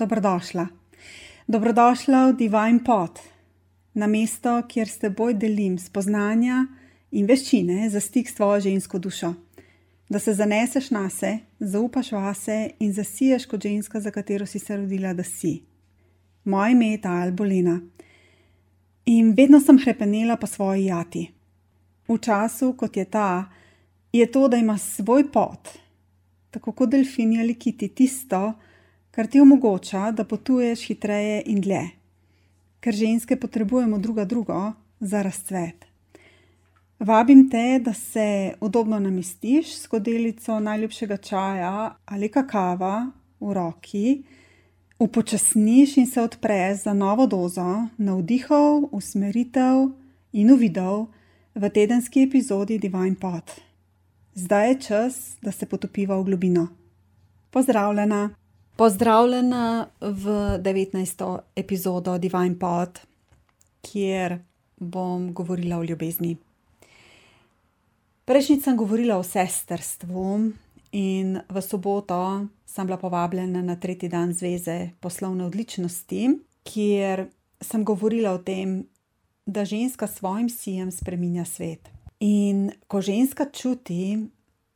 Dobrodošla. 0.00 0.66
Dobrodošla 1.46 2.32
v 2.32 2.36
Divine 2.36 2.80
Pot, 2.84 3.18
na 3.92 4.06
mesto, 4.08 4.62
kjer 4.64 4.88
s 4.88 4.96
teboj 5.02 5.34
delim 5.36 5.74
spoznanja 5.76 6.62
in 7.12 7.26
veščine 7.28 7.84
za 7.92 8.00
stik 8.00 8.30
s 8.30 8.38
tvojo 8.38 8.62
žensko 8.64 8.96
dušo. 8.98 9.34
Da 10.08 10.18
se 10.18 10.32
zaneseš 10.32 10.88
na 10.90 11.02
se, 11.12 11.34
zaupaš 11.60 12.12
vase 12.16 12.70
in 12.80 12.94
zasiješ 12.96 13.44
kot 13.46 13.60
ženska, 13.60 14.00
za 14.00 14.10
katero 14.10 14.46
si 14.46 14.58
se 14.58 14.76
rodila, 14.76 15.12
da 15.12 15.22
si. 15.22 15.60
Moje 16.44 16.72
ime 16.72 16.94
je 16.94 17.02
Tal 17.04 17.32
Bolina 17.36 17.76
in 19.04 19.34
vedno 19.36 19.60
sem 19.60 19.78
hrepenela 19.84 20.38
po 20.40 20.46
svoji 20.46 20.84
jati. 20.88 21.26
V 22.08 22.18
času, 22.18 22.72
kot 22.72 22.96
je 22.96 23.04
ta, 23.04 23.52
je 24.12 24.24
to, 24.32 24.48
da 24.48 24.56
imaš 24.56 24.80
svoj 24.80 25.28
pot, 25.28 25.68
tako 26.50 26.72
kot 26.72 26.88
delfini 26.88 27.40
ali 27.40 27.54
kiti, 27.54 27.88
tisto, 27.88 28.40
kar 28.40 28.69
ti 29.30 29.40
omogoča, 29.40 30.10
da 30.10 30.24
potuješ 30.24 30.86
hitreje 30.86 31.42
in 31.46 31.60
dlje, 31.60 31.84
ker 32.80 32.94
ženske 32.94 33.36
potrebujemo 33.36 33.98
druga 33.98 34.24
drugo 34.24 34.72
za 35.00 35.22
razcvet. 35.22 35.86
Vabim 37.00 37.50
te, 37.50 37.80
da 37.84 37.92
se 37.92 38.54
udobno 38.60 38.98
namestiš 38.98 39.74
s 39.74 39.82
skodelico 39.82 40.60
najljubšega 40.60 41.16
čaja 41.16 41.96
ali 42.04 42.28
kakava 42.28 43.10
v 43.40 43.52
roki, 43.52 44.22
upočasniš 44.98 45.96
in 45.96 46.06
se 46.06 46.22
odpreš 46.22 46.82
za 46.82 46.92
novo 46.92 47.26
dozo 47.26 47.86
navdihov, 47.96 48.88
usmeritev 48.92 49.88
in 50.32 50.52
uvidov 50.52 51.06
v 51.54 51.70
tedenski 51.70 52.22
epizodi 52.22 52.78
Divine 52.78 53.16
Pot. 53.20 53.50
Zdaj 54.34 54.68
je 54.68 54.80
čas, 54.80 55.36
da 55.42 55.52
se 55.52 55.66
potopiva 55.66 56.16
v 56.20 56.24
globino. 56.24 56.68
Pozdravljena! 57.50 58.30
Pozdravljena 58.80 59.86
v 60.00 60.24
19. 60.58 61.38
epizodo 61.56 62.18
Divine 62.18 62.58
Pod, 62.58 63.00
kjer 63.82 64.38
bom 64.76 65.34
govorila 65.34 65.76
o 65.78 65.84
ljubezni. 65.84 66.36
Prejšnjič 68.24 68.64
sem 68.64 68.78
govorila 68.80 69.18
o 69.18 69.22
sestrstvu, 69.22 70.52
in 70.96 71.36
v 71.48 71.60
soboto 71.60 72.46
sem 72.64 72.88
bila 72.88 72.96
povabljena 72.96 73.60
na 73.62 73.76
tretji 73.76 74.08
dan 74.08 74.32
zveze 74.32 74.96
poslovne 75.00 75.44
odličnosti, 75.44 76.30
kjer 76.64 77.26
sem 77.60 77.84
govorila 77.84 78.32
o 78.32 78.38
tem, 78.38 78.86
da 79.44 79.64
ženska 79.64 80.06
s 80.06 80.16
svojim 80.24 80.48
sijem 80.48 80.90
spreminja 80.90 81.44
svet. 81.44 81.92
In 82.20 82.70
ko 82.88 83.04
ženska 83.04 83.44
čuti, 83.52 84.24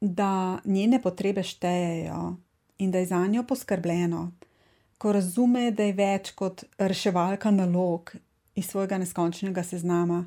da 0.01 0.61
njene 0.65 1.01
potrebe 1.03 1.43
štejejo, 1.43 2.44
in 2.79 2.91
da 2.91 2.99
je 2.99 3.07
za 3.07 3.27
njo 3.27 3.43
poskrbljeno, 3.43 4.33
ko 4.99 5.13
razume, 5.13 5.71
da 5.71 5.83
je 5.85 5.93
več 5.93 6.31
kot 6.33 6.65
reševalka 6.79 7.51
nalog 7.51 8.15
iz 8.55 8.67
svojega 8.67 8.99
neskončnega 8.99 9.63
seznama, 9.63 10.25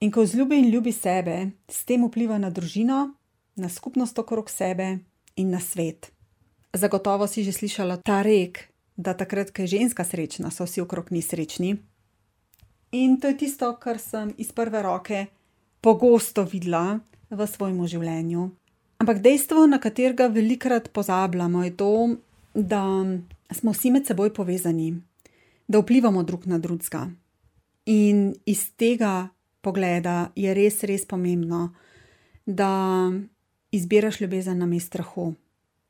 in 0.00 0.10
ko 0.10 0.22
vzljubi 0.22 0.58
in 0.58 0.70
ljubi 0.70 0.92
sebe, 0.92 1.50
s 1.68 1.84
tem 1.84 2.04
vpliva 2.06 2.38
na 2.38 2.50
družino, 2.50 3.14
na 3.56 3.68
skupnost 3.68 4.18
okrog 4.18 4.50
sebe 4.50 4.98
in 5.36 5.50
na 5.50 5.60
svet. 5.60 6.10
Zagotovo 6.72 7.26
si 7.26 7.44
že 7.44 7.52
slišala 7.52 8.00
ta 8.02 8.22
rek, 8.22 8.68
da 8.96 9.14
takrat, 9.14 9.50
ko 9.52 9.62
je 9.62 9.78
ženska 9.78 10.04
srečna, 10.04 10.50
so 10.50 10.64
vsi 10.64 10.80
okrog 10.80 11.12
nje 11.12 11.22
srečni. 11.22 11.76
In 12.92 13.20
to 13.20 13.28
je 13.28 13.36
tisto, 13.36 13.72
kar 13.80 13.98
sem 13.98 14.34
iz 14.38 14.52
prve 14.52 14.82
roke 14.82 15.26
pogosto 15.80 16.44
videla 16.44 17.00
v 17.30 17.46
svojem 17.46 17.80
življenju. 17.86 18.50
Ampak 19.02 19.18
dejstvo, 19.18 19.66
na 19.66 19.80
katerega 19.82 20.28
velikokrat 20.30 20.92
pozabljamo, 20.94 21.64
je 21.64 21.76
to, 21.76 22.14
da 22.54 22.82
smo 23.50 23.72
vsi 23.74 23.90
med 23.90 24.06
seboj 24.06 24.30
povezani, 24.30 24.92
da 25.66 25.80
vplivamo 25.82 26.22
drug 26.22 26.46
na 26.46 26.58
drugega. 26.62 27.08
In 27.90 28.28
iz 28.46 28.68
tega 28.78 29.26
pogleda 29.58 30.30
je 30.38 30.54
res, 30.54 30.84
res 30.86 31.02
pomembno, 31.02 31.72
da 32.46 33.10
izbiraš 33.74 34.20
ljubezen 34.20 34.62
na 34.62 34.68
mestu 34.70 34.86
strahu. 34.86 35.32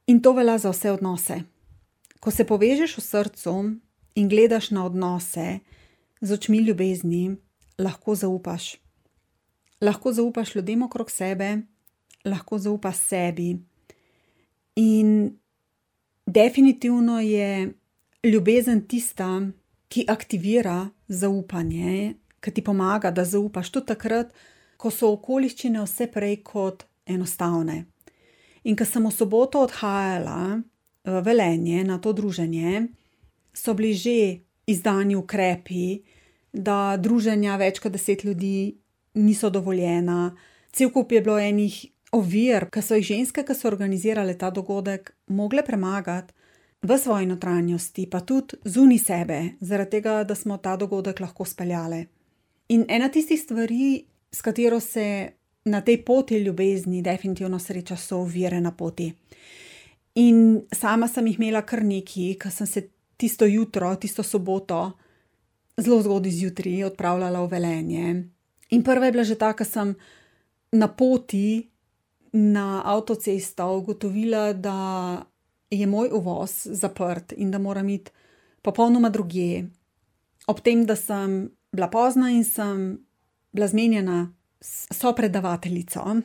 In 0.06 0.22
to 0.24 0.32
velja 0.32 0.56
za 0.58 0.72
vse 0.72 0.94
odnose. 0.96 1.36
Ko 2.20 2.30
se 2.30 2.46
povežeš 2.48 2.96
v 2.96 3.04
srcu 3.04 3.54
in 4.14 4.28
gledaš 4.28 4.70
na 4.70 4.86
odnose 4.86 5.60
z 6.20 6.32
očmi 6.32 6.64
ljubezni, 6.64 7.36
lahko 7.78 8.14
zaupaš. 8.14 8.78
Lahko 9.84 10.12
zaupaš 10.12 10.54
ljudem 10.54 10.82
okrog 10.88 11.10
sebe, 11.10 11.58
lahko 12.24 12.58
zaupaš 12.58 12.96
sebi. 12.96 13.56
In 14.76 15.38
definitivno 16.26 17.20
je 17.20 17.72
ljubezen 18.24 18.86
tista, 18.88 19.40
ki 19.88 20.04
aktivira 20.08 20.88
zaupanje, 21.08 22.14
ki 22.40 22.50
ti 22.50 22.62
pomaga, 22.64 23.10
da 23.10 23.24
zaupaš 23.24 23.70
tudi 23.70 23.86
takrat, 23.92 24.32
ko 24.76 24.90
so 24.90 25.12
okoliščine 25.12 25.82
vse 25.84 26.08
prej 26.10 26.38
kot 26.46 26.86
enostavne. 27.06 27.84
In 28.64 28.78
ko 28.78 28.86
sem 28.88 29.04
v 29.04 29.12
soboto 29.12 29.60
odhajala 29.66 30.62
v 31.04 31.20
Velenje 31.26 31.82
na 31.84 31.98
to 31.98 32.14
druženje, 32.14 32.88
so 33.52 33.74
bili 33.74 33.92
že 33.92 34.16
izdani 34.66 35.16
ukrepi, 35.18 36.00
da 36.52 36.96
druženja 36.96 37.56
več 37.60 37.80
kot 37.82 37.92
deset 37.92 38.24
ljudi 38.24 38.78
niso 39.14 39.50
dovoljena, 39.50 40.32
cel 40.72 40.90
kup 40.90 41.12
je 41.12 41.20
bilo 41.20 41.38
enih 41.38 41.91
ovir, 42.12 42.68
ki 42.72 42.82
so 42.84 42.98
jih 42.98 43.06
ženske, 43.14 43.44
ki 43.44 43.56
so 43.56 43.68
organizirale 43.70 44.36
ta 44.38 44.50
dogodek, 44.50 45.12
mogle 45.32 45.64
premagati 45.64 46.34
v 46.82 46.98
svoji 46.98 47.26
notranjosti, 47.26 48.08
pa 48.10 48.20
tudi 48.20 48.58
zunaj 48.64 48.98
sebe, 48.98 49.38
zaradi 49.60 49.98
tega, 49.98 50.22
da 50.24 50.34
smo 50.34 50.58
ta 50.58 50.76
dogodek 50.76 51.20
lahko 51.20 51.46
speljale. 51.46 52.04
In 52.74 52.84
ena 52.88 53.08
tistih 53.08 53.40
stvari, 53.40 54.04
s 54.32 54.42
katero 54.42 54.80
se 54.80 55.06
na 55.64 55.80
tej 55.80 56.02
poti 56.04 56.38
ljubezni, 56.42 57.02
definitivno 57.02 57.58
sreča, 57.58 57.96
so 57.96 58.22
ovire 58.24 58.60
na 58.60 58.72
poti. 58.72 59.12
In 60.14 60.62
sama 60.74 61.08
sem 61.08 61.26
jih 61.26 61.38
imela 61.38 61.62
kar 61.62 61.84
nekaj, 61.86 62.34
ker 62.40 62.52
sem 62.52 62.66
se 62.66 62.88
tisto 63.16 63.46
jutro, 63.46 63.94
tisto 63.96 64.22
soboto, 64.22 64.98
zelo 65.80 66.02
zgodaj 66.02 66.32
zjutraj 66.32 66.84
odpravljala 66.90 67.44
v 67.44 67.50
Velenje. 67.52 68.24
In 68.70 68.82
prva 68.82 69.06
je 69.06 69.12
bila 69.12 69.24
že 69.24 69.38
ta, 69.38 69.52
ker 69.54 69.66
sem 69.66 69.94
na 70.72 70.88
poti 70.88 71.71
na 72.32 72.82
avtocesto 72.84 73.76
ugotovila, 73.76 74.52
da 74.52 75.22
je 75.70 75.86
moj 75.86 76.08
uvoz 76.12 76.50
zaprt 76.64 77.32
in 77.36 77.50
da 77.50 77.58
moram 77.58 77.88
iti 77.88 78.10
popolnoma 78.62 79.08
drugje. 79.10 79.70
Ob 80.46 80.60
tem, 80.60 80.86
da 80.86 80.96
sem 80.96 81.50
bila 81.72 81.88
pozna 81.90 82.30
in 82.30 82.44
sem 82.44 82.98
bila 83.52 83.68
zmenjena 83.68 84.32
s 84.60 84.86
sopredavateljico, 84.90 86.16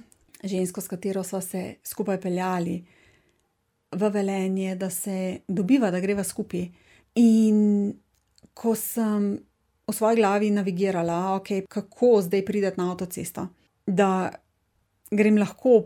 žensko, 0.44 0.82
s 0.82 0.88
katero 0.88 1.24
smo 1.24 1.42
se 1.42 1.76
skupaj 1.84 2.22
peljali 2.22 2.86
v 3.92 4.10
Velenje, 4.10 4.76
da 4.76 4.90
se 4.90 5.40
dobiva, 5.48 5.92
da 5.92 6.00
greva 6.00 6.24
skupaj. 6.24 6.68
In 7.16 7.94
ko 8.54 8.76
sem 8.76 9.38
v 9.88 9.94
svoji 9.94 10.16
glavi 10.16 10.52
navigirala, 10.52 11.40
okay, 11.40 11.66
kako 11.68 12.22
zdaj 12.22 12.46
prideti 12.46 12.82
na 12.82 12.92
avtocesto, 12.92 13.48
da 13.86 14.30
grem 15.12 15.38
lahko 15.38 15.84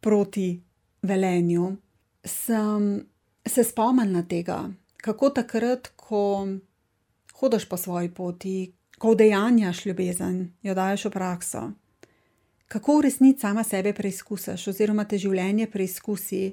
proti 0.00 0.60
Velenju, 1.02 1.76
sem 2.24 3.06
se 3.46 3.64
spomnila 3.64 4.22
tega, 4.28 4.70
kako 4.96 5.30
takrat, 5.30 5.92
ko 5.96 6.46
hodiš 7.40 7.64
po 7.68 7.76
svoji 7.76 8.10
poti, 8.14 8.72
ko 8.98 9.14
udejanjaš 9.14 9.86
ljubezen, 9.86 10.50
jo 10.62 10.74
daš 10.74 11.04
v 11.08 11.10
prakso, 11.10 11.70
kako 12.68 12.98
v 12.98 13.06
resnici 13.08 13.40
sama 13.40 13.64
sebe 13.64 13.94
preizkusiš, 13.96 14.68
oziroma 14.70 15.06
te 15.08 15.18
življenje 15.18 15.66
preizkusi, 15.72 16.52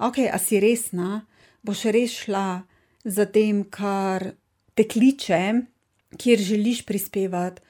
ok, 0.00 0.24
a 0.32 0.38
si 0.40 0.60
resna, 0.60 1.20
boš 1.62 1.84
res 1.94 2.16
šla 2.24 2.62
za 3.04 3.26
tem, 3.30 3.62
kar 3.70 4.32
te 4.74 4.88
kliče, 4.88 5.42
kjer 6.18 6.42
želiš 6.42 6.82
prispevati 6.88 7.62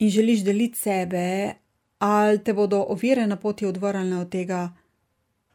in 0.00 0.10
želiš 0.10 0.42
deliti 0.44 0.80
sebe, 0.80 1.54
ali 2.00 2.38
te 2.44 2.52
bodo 2.52 2.80
ovire 2.88 3.26
na 3.26 3.36
poti 3.36 3.66
odvrnile 3.66 4.16
od 4.16 4.28
tega, 4.28 4.72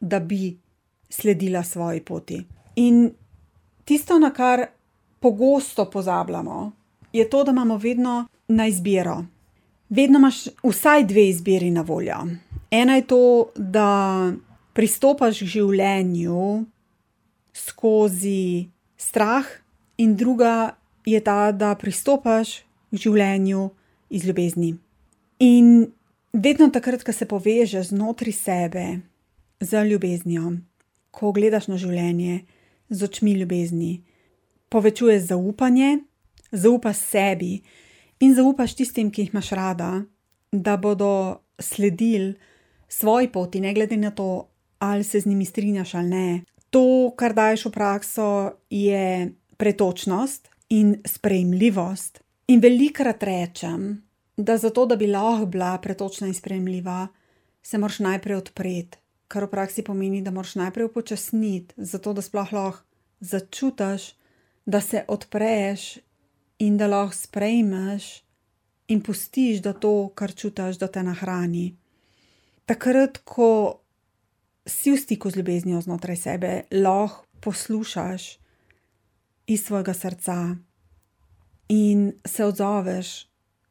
da 0.00 0.20
bi 0.20 0.56
sledila 1.10 1.62
svoji 1.62 2.00
poti. 2.00 2.44
In 2.76 3.10
tisto, 3.84 4.18
na 4.18 4.30
kar 4.30 4.66
pogosto 5.20 5.90
pozabljamo, 5.90 6.72
je 7.12 7.30
to, 7.30 7.44
da 7.44 7.50
imamo 7.50 7.76
vedno 7.76 8.26
na 8.48 8.66
izbiro. 8.66 9.24
Vedno 9.88 10.18
imaš 10.18 10.44
vsaj 10.62 11.04
dve 11.04 11.28
izbiri 11.28 11.70
na 11.70 11.82
voljo. 11.82 12.16
Ena 12.70 12.96
je 12.96 13.06
to, 13.06 13.50
da 13.56 14.32
pristopaš 14.72 15.38
k 15.38 15.44
življenju 15.44 16.64
skozi 17.52 18.68
strah, 18.96 19.46
in 19.96 20.16
druga 20.16 20.76
je 21.04 21.20
ta, 21.20 21.52
da 21.52 21.74
pristopaš 21.74 22.58
k 22.90 23.00
življenju 23.00 23.70
iz 24.10 24.24
ljubezni. 24.24 24.76
In 25.38 25.86
Vedno 26.36 26.68
takrat, 26.68 27.00
ko 27.00 27.12
se 27.16 27.24
povežeš 27.24 27.94
znotraj 27.94 28.32
sebe 28.32 28.84
z 29.60 29.84
ljubeznijo, 29.88 30.50
ko 31.10 31.30
gledaš 31.32 31.70
na 31.70 31.78
življenje 31.80 32.42
z 32.92 33.06
očmi 33.06 33.32
ljubezni, 33.40 34.02
povečuješ 34.68 35.30
zaupanje, 35.30 36.02
zaupaš 36.52 37.00
sebi 37.00 37.62
in 38.20 38.36
zaupaš 38.36 38.76
tistim, 38.76 39.08
ki 39.08 39.24
jih 39.24 39.32
imaš 39.32 39.48
rada, 39.56 40.04
da 40.52 40.76
bodo 40.76 41.40
sledili 41.56 42.34
svoji 42.88 43.32
poti, 43.32 43.64
ne 43.64 43.72
glede 43.72 43.96
na 43.96 44.10
to, 44.12 44.50
ali 44.78 45.08
se 45.08 45.20
z 45.20 45.32
njimi 45.32 45.48
strinjaš 45.48 45.94
ali 45.94 46.08
ne. 46.08 46.28
To, 46.70 47.14
kar 47.16 47.32
daješ 47.32 47.70
v 47.70 47.76
prakso, 47.78 48.28
je 48.68 49.32
pretočnost 49.56 50.52
in 50.68 50.98
sprejemljivost. 51.00 52.20
In 52.52 52.60
velikrat 52.60 53.22
rečem, 53.22 54.05
da 54.36 54.56
zato, 54.56 54.86
da 54.86 54.96
bi 54.96 55.06
lahko 55.06 55.46
bila 55.46 55.78
pretočna 55.78 56.26
in 56.26 56.34
sprejemljiva, 56.34 57.08
se 57.62 57.78
moraš 57.78 57.98
najprej 57.98 58.36
odpreti, 58.36 58.98
kar 59.28 59.44
v 59.44 59.50
praksi 59.50 59.82
pomeni, 59.82 60.22
da 60.22 60.30
moraš 60.30 60.54
najprej 60.54 60.86
upočasniti, 60.86 61.74
zato 61.76 62.12
da 62.12 62.22
sploh 62.22 62.52
lahko 62.52 62.84
začutiš, 63.20 64.12
da 64.66 64.80
se 64.80 65.04
odpreš 65.08 65.98
in 66.58 66.76
da 66.76 66.86
lahko 66.86 67.16
sprejmeš 67.16 68.22
in 68.88 69.02
pustiš, 69.02 69.62
da 69.62 69.72
to, 69.72 70.08
kar 70.14 70.34
čutiš, 70.34 70.78
da 70.78 70.86
te 70.88 71.02
nahrani. 71.02 71.74
Takrat, 72.66 73.18
ko 73.24 73.80
si 74.66 74.92
v 74.92 74.98
stiku 74.98 75.30
z 75.30 75.36
ljubeznijo 75.36 75.80
znotraj 75.80 76.16
sebe, 76.16 76.52
lahko 76.70 77.26
poslušaš 77.40 78.38
iz 79.46 79.64
svojega 79.64 79.94
srca 79.94 80.56
in 81.68 82.12
se 82.24 82.44
odzoveš 82.44 83.26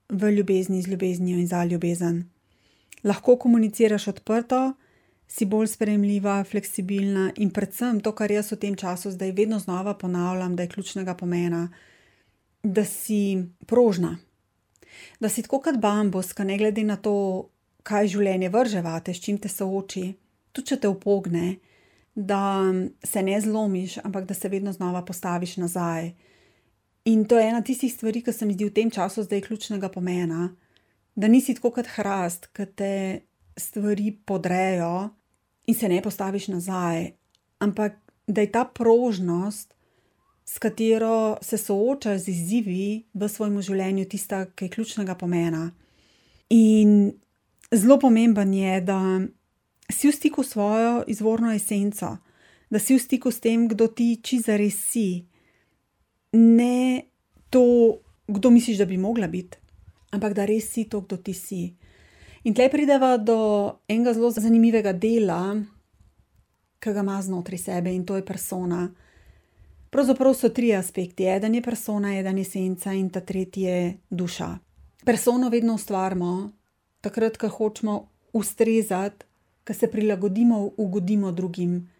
v 0.10 0.32
ljubezni 0.32 0.82
z 0.82 0.88
ljubeznijo 0.88 1.38
in 1.38 1.48
za 1.48 1.64
ljubezen. 1.64 2.24
Lahko 3.04 3.38
komuniciraš 3.38 4.08
odprto, 4.08 4.74
si 5.28 5.46
bolj 5.46 5.68
sprejemljiva, 5.68 6.44
fleksibilna 6.44 7.32
in 7.36 7.50
predvsem 7.50 8.00
to, 8.00 8.12
kar 8.12 8.32
jaz 8.32 8.52
v 8.52 8.60
tem 8.62 8.76
času 8.76 9.12
zdaj 9.12 9.32
vedno 9.32 9.60
znova 9.60 9.94
ponavljam, 9.94 10.56
da 10.56 10.64
je 10.64 10.70
ključnega 10.70 11.16
pomena, 11.16 11.70
da 12.64 12.86
si 12.86 13.46
prožna. 13.66 14.18
Da 15.20 15.30
si 15.30 15.42
tako 15.42 15.60
kot 15.60 15.78
bambuska, 15.78 16.44
ne 16.44 16.58
glede 16.58 16.84
na 16.84 16.96
to, 16.98 17.50
kaj 17.84 18.08
življenje 18.08 18.50
vrže 18.50 18.82
vate, 18.82 19.14
s 19.14 19.22
čim 19.22 19.38
te 19.38 19.50
sooči, 19.50 20.14
tudi 20.52 20.74
če 20.74 20.80
te 20.82 20.90
upogne, 20.90 21.56
da 22.16 22.72
se 23.04 23.22
ne 23.22 23.42
zlomiš, 23.42 24.00
ampak 24.04 24.26
da 24.26 24.34
se 24.34 24.50
vedno 24.50 24.72
znova 24.72 25.04
postaviš 25.06 25.58
nazaj. 25.58 26.14
In 27.06 27.26
to 27.26 27.38
je 27.38 27.50
ena 27.50 27.62
tistih 27.62 27.94
stvari, 27.94 28.24
ki 28.26 28.34
se 28.34 28.46
mi 28.46 28.54
zdi 28.54 28.66
v 28.66 28.74
tem 28.74 28.90
času 28.92 29.24
zdaj 29.24 29.44
ključnega 29.46 29.90
pomena, 29.94 30.50
da 31.16 31.28
nisi 31.28 31.54
tako 31.54 31.72
kot 31.78 31.92
hrast, 31.96 32.50
ki 32.50 32.66
te 32.76 32.94
stvari 33.58 34.12
podrejo 34.26 35.10
in 35.68 35.76
se 35.76 35.90
ne 35.90 36.02
postaviš 36.02 36.48
nazaj, 36.48 37.12
ampak 37.60 37.98
da 38.28 38.42
je 38.42 38.52
ta 38.52 38.66
prožnost, 38.66 39.76
s 40.46 40.60
katero 40.60 41.38
se 41.42 41.58
soočaš 41.58 42.22
z 42.22 42.28
izzivi 42.30 43.04
v 43.14 43.30
svojem 43.30 43.62
življenju, 43.62 44.06
tista, 44.10 44.46
ki 44.46 44.66
je 44.66 44.74
ključnega 44.76 45.16
pomena. 45.18 45.72
In 46.54 47.14
zelo 47.74 47.98
pomemben 48.00 48.54
je, 48.54 48.82
da 48.82 49.00
si 49.90 50.10
v 50.10 50.14
stiku 50.14 50.44
s 50.44 50.54
svojo 50.54 51.04
izvorno 51.08 51.54
esenco, 51.54 52.18
da 52.70 52.80
si 52.80 52.94
v 52.94 53.02
stiku 53.02 53.32
s 53.32 53.42
tem, 53.42 53.68
kdo 53.68 53.88
ti 53.88 54.20
čiza 54.22 54.58
res 54.58 54.78
si. 54.92 55.26
Ne 56.36 57.08
to, 57.50 57.64
kdo 58.28 58.52
misliš, 58.52 58.78
da 58.78 58.86
bi 58.86 58.98
mogla 58.98 59.28
biti, 59.28 59.58
ampak 60.12 60.36
da 60.36 60.46
res 60.46 60.70
si 60.72 60.86
to, 60.90 61.02
kdo 61.02 61.18
ti 61.18 61.34
si. 61.34 61.64
In 62.46 62.54
tle 62.54 62.68
prideva 62.70 63.16
do 63.18 63.38
enega 63.88 64.14
zelo 64.14 64.30
zanimivega 64.32 64.94
dela, 64.94 65.56
ki 66.80 66.94
ga 66.94 67.02
ima 67.02 67.22
znotraj 67.22 67.62
sebe 67.62 67.94
in 67.96 68.04
to 68.06 68.20
je 68.20 68.26
persona. 68.26 68.86
Pravzaprav 69.90 70.36
so 70.36 70.52
tri 70.54 70.74
aspekti: 70.76 71.26
eden 71.32 71.56
je 71.56 71.62
persona, 71.64 72.18
eden 72.20 72.38
je 72.38 72.46
esenca 72.46 72.94
in 72.94 73.10
ta 73.10 73.22
tretji 73.22 73.64
je 73.64 73.80
duša. 74.10 74.50
Persono 75.06 75.50
vedno 75.50 75.78
ustvarjamo, 75.80 76.52
takrat, 77.02 77.38
ko 77.38 77.50
hočemo 77.50 77.96
ustrezati 78.34 79.26
ko 79.68 79.74
se 79.74 79.92
prilagodimo, 79.92 80.72
ugodimo 80.78 81.32
drugim, 81.32 81.92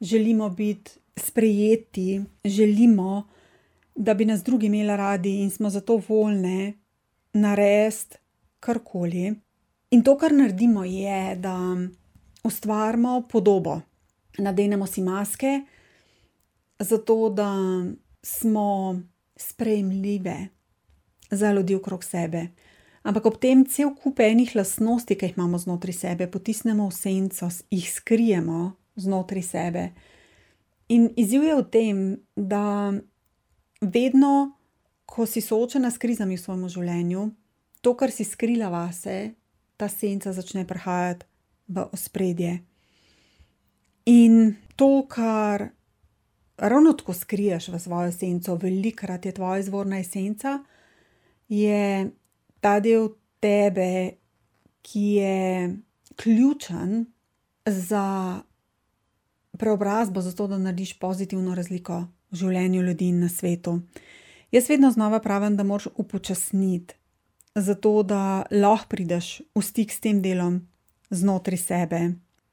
želimo 0.00 0.50
biti 0.50 0.90
sprejeti, 1.16 2.22
želimo, 2.44 3.28
da 3.94 4.14
bi 4.14 4.24
nas 4.24 4.42
drugi 4.44 4.66
imeli 4.66 4.96
radi 4.96 5.40
in 5.42 5.50
smo 5.50 5.70
zato 5.70 6.00
voljni 6.08 6.74
narediti 7.32 8.16
karkoli. 8.60 9.34
In 9.90 10.02
to, 10.02 10.18
kar 10.18 10.32
naredimo, 10.32 10.84
je, 10.84 11.36
da 11.36 11.76
ustvarimo 12.44 13.22
podobo, 13.30 13.80
nadenemo 14.38 14.86
si 14.86 15.02
maske, 15.02 15.60
zato 16.78 17.28
da 17.30 17.54
smo 18.22 19.00
sprejemljive 19.36 20.48
za 21.30 21.52
ljudi 21.52 21.74
okrog 21.74 22.04
sebe 22.04 22.48
ampak 23.04 23.26
ob 23.28 23.36
tem 23.38 23.64
cel 23.68 23.92
kup 23.94 24.20
enih 24.24 24.54
lastnosti, 24.56 25.14
ki 25.14 25.28
jih 25.28 25.36
imamo 25.36 25.60
znotraj 25.60 25.96
sebe, 25.98 26.28
potisnemo 26.32 26.88
v 26.88 26.96
senco, 26.96 27.50
jih 27.70 27.88
skrijemo 27.92 28.72
znotraj 28.96 29.44
sebe. 29.44 29.84
In 30.88 31.10
izziv 31.20 31.44
je 31.44 31.56
v 31.58 31.64
tem, 31.72 31.98
da 32.36 32.92
vedno, 33.90 34.56
ko 35.06 35.26
si 35.26 35.40
soočena 35.40 35.90
s 35.90 35.98
krizami 35.98 36.36
v 36.36 36.42
svojem 36.42 36.68
življenju, 36.68 37.30
to, 37.84 37.94
kar 37.96 38.10
si 38.10 38.24
skrila 38.24 38.70
vase, 38.72 39.34
ta 39.76 39.88
senca 39.88 40.32
začne 40.32 40.64
prihajati 40.66 41.26
v 41.68 41.84
ospredje. 41.92 42.58
In 44.06 44.56
to, 44.76 45.04
kar 45.08 45.68
ravno 46.56 46.92
tako 46.92 47.14
skriješ 47.14 47.68
v 47.68 47.80
svojo 47.80 48.12
senco, 48.12 48.56
velikrat 48.56 49.26
je 49.26 49.32
tvoja 49.32 49.58
izvorna 49.58 49.98
esenca, 50.00 50.58
je 51.48 52.10
ta 52.60 52.80
del 52.80 53.08
tebe, 53.40 54.16
ki 54.84 55.00
je 55.00 55.76
ključen 56.16 57.06
za 57.66 58.40
preobrazbo, 59.58 60.20
zato 60.20 60.46
da 60.46 60.58
narediš 60.58 60.98
pozitivno 60.98 61.54
razliko 61.54 62.04
v 62.34 62.42
življenju 62.42 62.82
ljudi 62.82 63.08
in 63.14 63.22
na 63.22 63.30
svetu. 63.30 63.78
Jaz 64.54 64.68
vedno 64.70 64.90
znova 64.90 65.20
pravim, 65.22 65.56
da 65.56 65.62
moraš 65.66 65.88
upočasniti, 65.94 66.94
zato 67.54 68.02
da 68.02 68.44
lahko 68.50 68.90
prideš 68.90 69.40
v 69.54 69.62
stik 69.62 69.94
s 69.94 70.02
tem 70.02 70.22
delom 70.22 70.60
znotraj 71.10 71.60
sebe. 71.62 72.00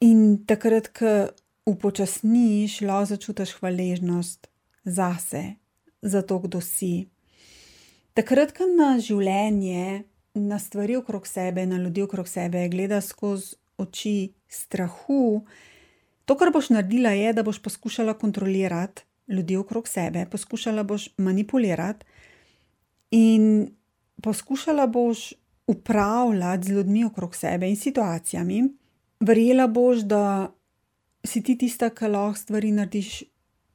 In 0.05 0.43
takrat, 0.45 0.91
ko 0.93 1.31
upočasniš, 1.69 2.81
lahko 2.85 3.13
začutiš 3.13 3.57
hvaležnost 3.59 4.49
zase, 4.85 5.43
za 6.01 6.21
to, 6.21 6.39
kdo 6.45 6.61
si. 6.61 7.09
Takrat, 8.17 8.53
ko 8.57 8.69
na 8.69 8.95
življenje, 9.01 10.03
na 10.37 10.57
stvari 10.59 10.97
okrog 10.97 11.27
sebe, 11.27 11.65
na 11.65 11.77
ljudi 11.81 12.05
okrog 12.05 12.27
sebe 12.29 12.67
gledaš 12.69 13.11
skozi 13.13 13.57
oči 13.81 14.33
strahu, 14.49 15.41
to, 16.25 16.37
kar 16.37 16.51
boš 16.53 16.69
naredila, 16.73 17.13
je, 17.17 17.33
da 17.33 17.43
boš 17.43 17.61
poskušala 17.65 18.13
kontrolirati 18.17 19.05
ljudi 19.31 19.57
okrog 19.57 19.87
sebe, 19.87 20.25
poskušala 20.31 20.83
boš 20.83 21.09
manipulirati 21.17 22.05
in 23.11 23.69
poskušala 24.23 24.87
boš 24.87 25.33
upravljati 25.67 26.67
z 26.67 26.71
ljudmi 26.71 27.05
okrog 27.05 27.35
sebe 27.35 27.69
in 27.69 27.75
situacijami. 27.75 28.63
Verjela 29.19 29.67
boš, 29.67 29.97
da 29.97 30.51
si 31.23 31.43
ti 31.43 31.57
tista, 31.57 31.89
ki 31.89 32.07
lahko 32.07 32.39
stvari 32.39 32.71
narediš 32.71 33.23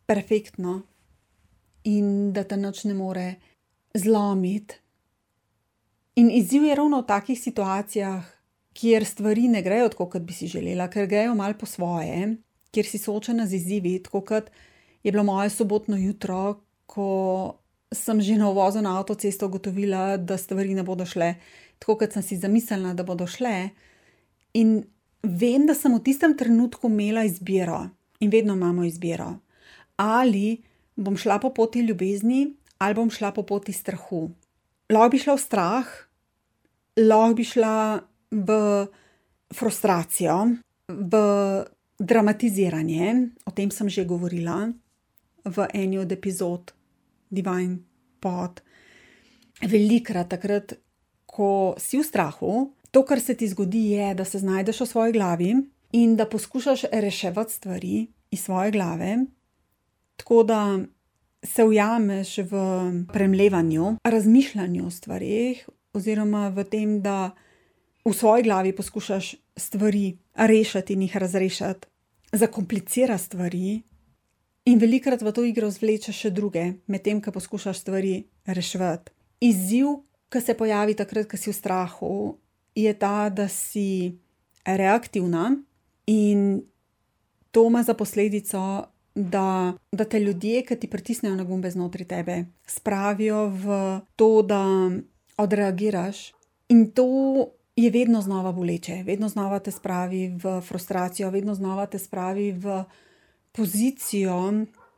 perfektno 0.06 0.82
in 1.84 2.32
da 2.32 2.44
te 2.44 2.56
noč 2.56 2.84
ne 2.84 2.94
more 2.94 3.34
zlomiti. 3.94 4.74
In 6.16 6.30
izziv 6.30 6.64
je 6.64 6.74
ravno 6.74 7.00
v 7.00 7.06
takih 7.06 7.38
situacijah, 7.40 8.24
kjer 8.76 9.04
stvari 9.04 9.48
ne 9.48 9.62
grejo 9.62 9.88
tako, 9.92 10.08
kot 10.10 10.22
bi 10.22 10.32
si 10.32 10.48
želela, 10.48 10.88
ker 10.90 11.06
grejo 11.06 11.34
malo 11.34 11.54
po 11.60 11.66
svoje, 11.66 12.36
kjer 12.72 12.86
si 12.86 12.98
soočena 12.98 13.46
z 13.46 13.60
izzivi, 13.60 13.98
tako 14.02 14.20
kot 14.24 14.50
je 15.06 15.12
bilo 15.14 15.22
moje 15.22 15.52
sobotno 15.54 15.94
jutro, 15.96 16.66
ko 16.86 17.06
sem 17.94 18.18
že 18.20 18.34
na 18.34 18.50
uvozu 18.50 18.82
na 18.82 18.98
avtocesto 18.98 19.46
ugotovila, 19.46 20.16
da 20.18 20.34
stvari 20.34 20.74
ne 20.74 20.82
bodo 20.82 21.06
šle 21.06 21.36
tako, 21.78 21.94
kot 22.00 22.16
sem 22.16 22.22
si 22.22 22.38
zamislila, 22.40 22.90
da 22.94 23.04
bodo 23.06 23.26
šle. 23.30 23.70
In 24.58 24.80
vem, 25.22 25.66
da 25.68 25.76
sem 25.78 25.94
v 25.94 26.02
tistem 26.02 26.34
trenutku 26.34 26.90
imela 26.90 27.22
izbiro 27.22 27.86
in 28.18 28.32
vedno 28.32 28.56
imamo 28.58 28.84
izbiro. 28.84 29.36
Ali 29.96 30.62
bom 30.96 31.16
šla 31.16 31.38
po 31.38 31.52
poti 31.54 31.84
ljubezni, 31.86 32.56
ali 32.78 32.94
bom 32.94 33.10
šla 33.10 33.30
po 33.32 33.44
poti 33.46 33.72
strahu. 33.72 34.30
Lahko 34.90 35.12
bi 35.12 35.20
šla 35.22 35.36
v 35.36 35.42
strah, 35.44 35.86
lahko 36.98 37.36
bi 37.38 37.44
šla 37.44 37.76
v 38.32 38.58
frustracijo, 39.54 40.56
v 40.88 41.14
dramatiziranje, 41.98 43.14
o 43.46 43.54
tem 43.54 43.70
sem 43.70 43.88
že 43.88 44.04
govorila 44.04 44.66
v 45.46 45.66
eni 45.74 45.98
od 45.98 46.12
epizod 46.12 46.72
Divine 47.30 47.78
Pod. 48.20 48.60
Velikrat 49.62 50.28
takrat, 50.28 50.74
ko 51.26 51.74
si 51.78 51.98
v 51.98 52.04
strahu, 52.04 52.52
to, 52.90 53.04
kar 53.04 53.20
se 53.20 53.34
ti 53.34 53.48
zgodi, 53.48 53.96
je, 53.96 54.14
da 54.14 54.24
se 54.24 54.38
znajdeš 54.38 54.80
v 54.80 54.86
svoji 54.86 55.12
glavi 55.12 55.54
in 55.92 56.16
da 56.16 56.28
poskušaš 56.28 56.88
reševati 56.92 57.52
stvari 57.52 58.06
iz 58.30 58.40
svoje 58.44 58.70
glave, 58.70 59.16
tako 60.16 60.42
da 60.42 60.78
se 61.42 61.64
ujameš 61.64 62.38
v 62.38 62.52
premlevanju, 63.12 63.96
razmišljanju 64.04 64.86
o 64.86 64.90
stvarih, 64.90 65.68
oziroma 65.92 66.48
v 66.48 66.64
tem, 66.64 67.00
da 67.02 67.30
v 68.04 68.12
svoji 68.12 68.42
glavi 68.42 68.72
poskušaš 68.76 69.34
stvari 69.56 70.18
rešiti 70.34 70.92
in 70.92 71.02
jih 71.02 71.16
razrešiti, 71.16 71.88
zakomplicira 72.32 73.18
stvari, 73.18 73.82
in 74.66 74.78
velikrat 74.78 75.22
v 75.22 75.32
to 75.32 75.46
igro 75.46 75.70
zvlečeš 75.70 76.26
še 76.26 76.30
druge, 76.34 76.82
medtem 76.90 77.22
ko 77.22 77.30
poskušaš 77.30 77.86
stvari 77.86 78.26
reševati. 78.46 79.14
Izziv, 79.40 80.02
ki 80.32 80.40
se 80.42 80.56
pojavi 80.58 80.96
takrat, 80.98 81.28
ko 81.30 81.38
si 81.38 81.52
v 81.52 81.56
strahu, 81.56 82.12
je 82.74 82.92
ta, 82.98 83.30
da 83.30 83.46
si 83.48 84.18
reaktivna 84.66 85.54
in 86.10 86.66
to 87.54 87.66
ima 87.70 87.82
za 87.82 87.94
posledico, 87.94 88.90
da, 89.16 89.72
da 89.92 90.04
te 90.04 90.20
ljudje, 90.20 90.60
ki 90.66 90.76
ti 90.76 90.90
pritisnejo 90.92 91.36
na 91.36 91.44
gumbe 91.44 91.70
znotraj 91.70 92.04
tebe, 92.04 92.34
spravijo 92.68 93.46
v 93.48 93.78
to, 94.16 94.42
da 94.42 94.90
odreagiraš. 95.40 96.34
In 96.68 96.90
to 96.92 97.06
je 97.76 97.90
vedno 97.90 98.20
znova 98.20 98.52
boleče, 98.52 99.02
vedno 99.06 99.28
znova 99.28 99.58
te 99.58 99.70
spravi 99.70 100.28
v 100.36 100.60
frustracijo, 100.60 101.30
vedno 101.30 101.54
znova 101.54 101.86
te 101.86 101.98
spravi 101.98 102.52
v 102.52 102.84
pozicijo, 103.56 104.36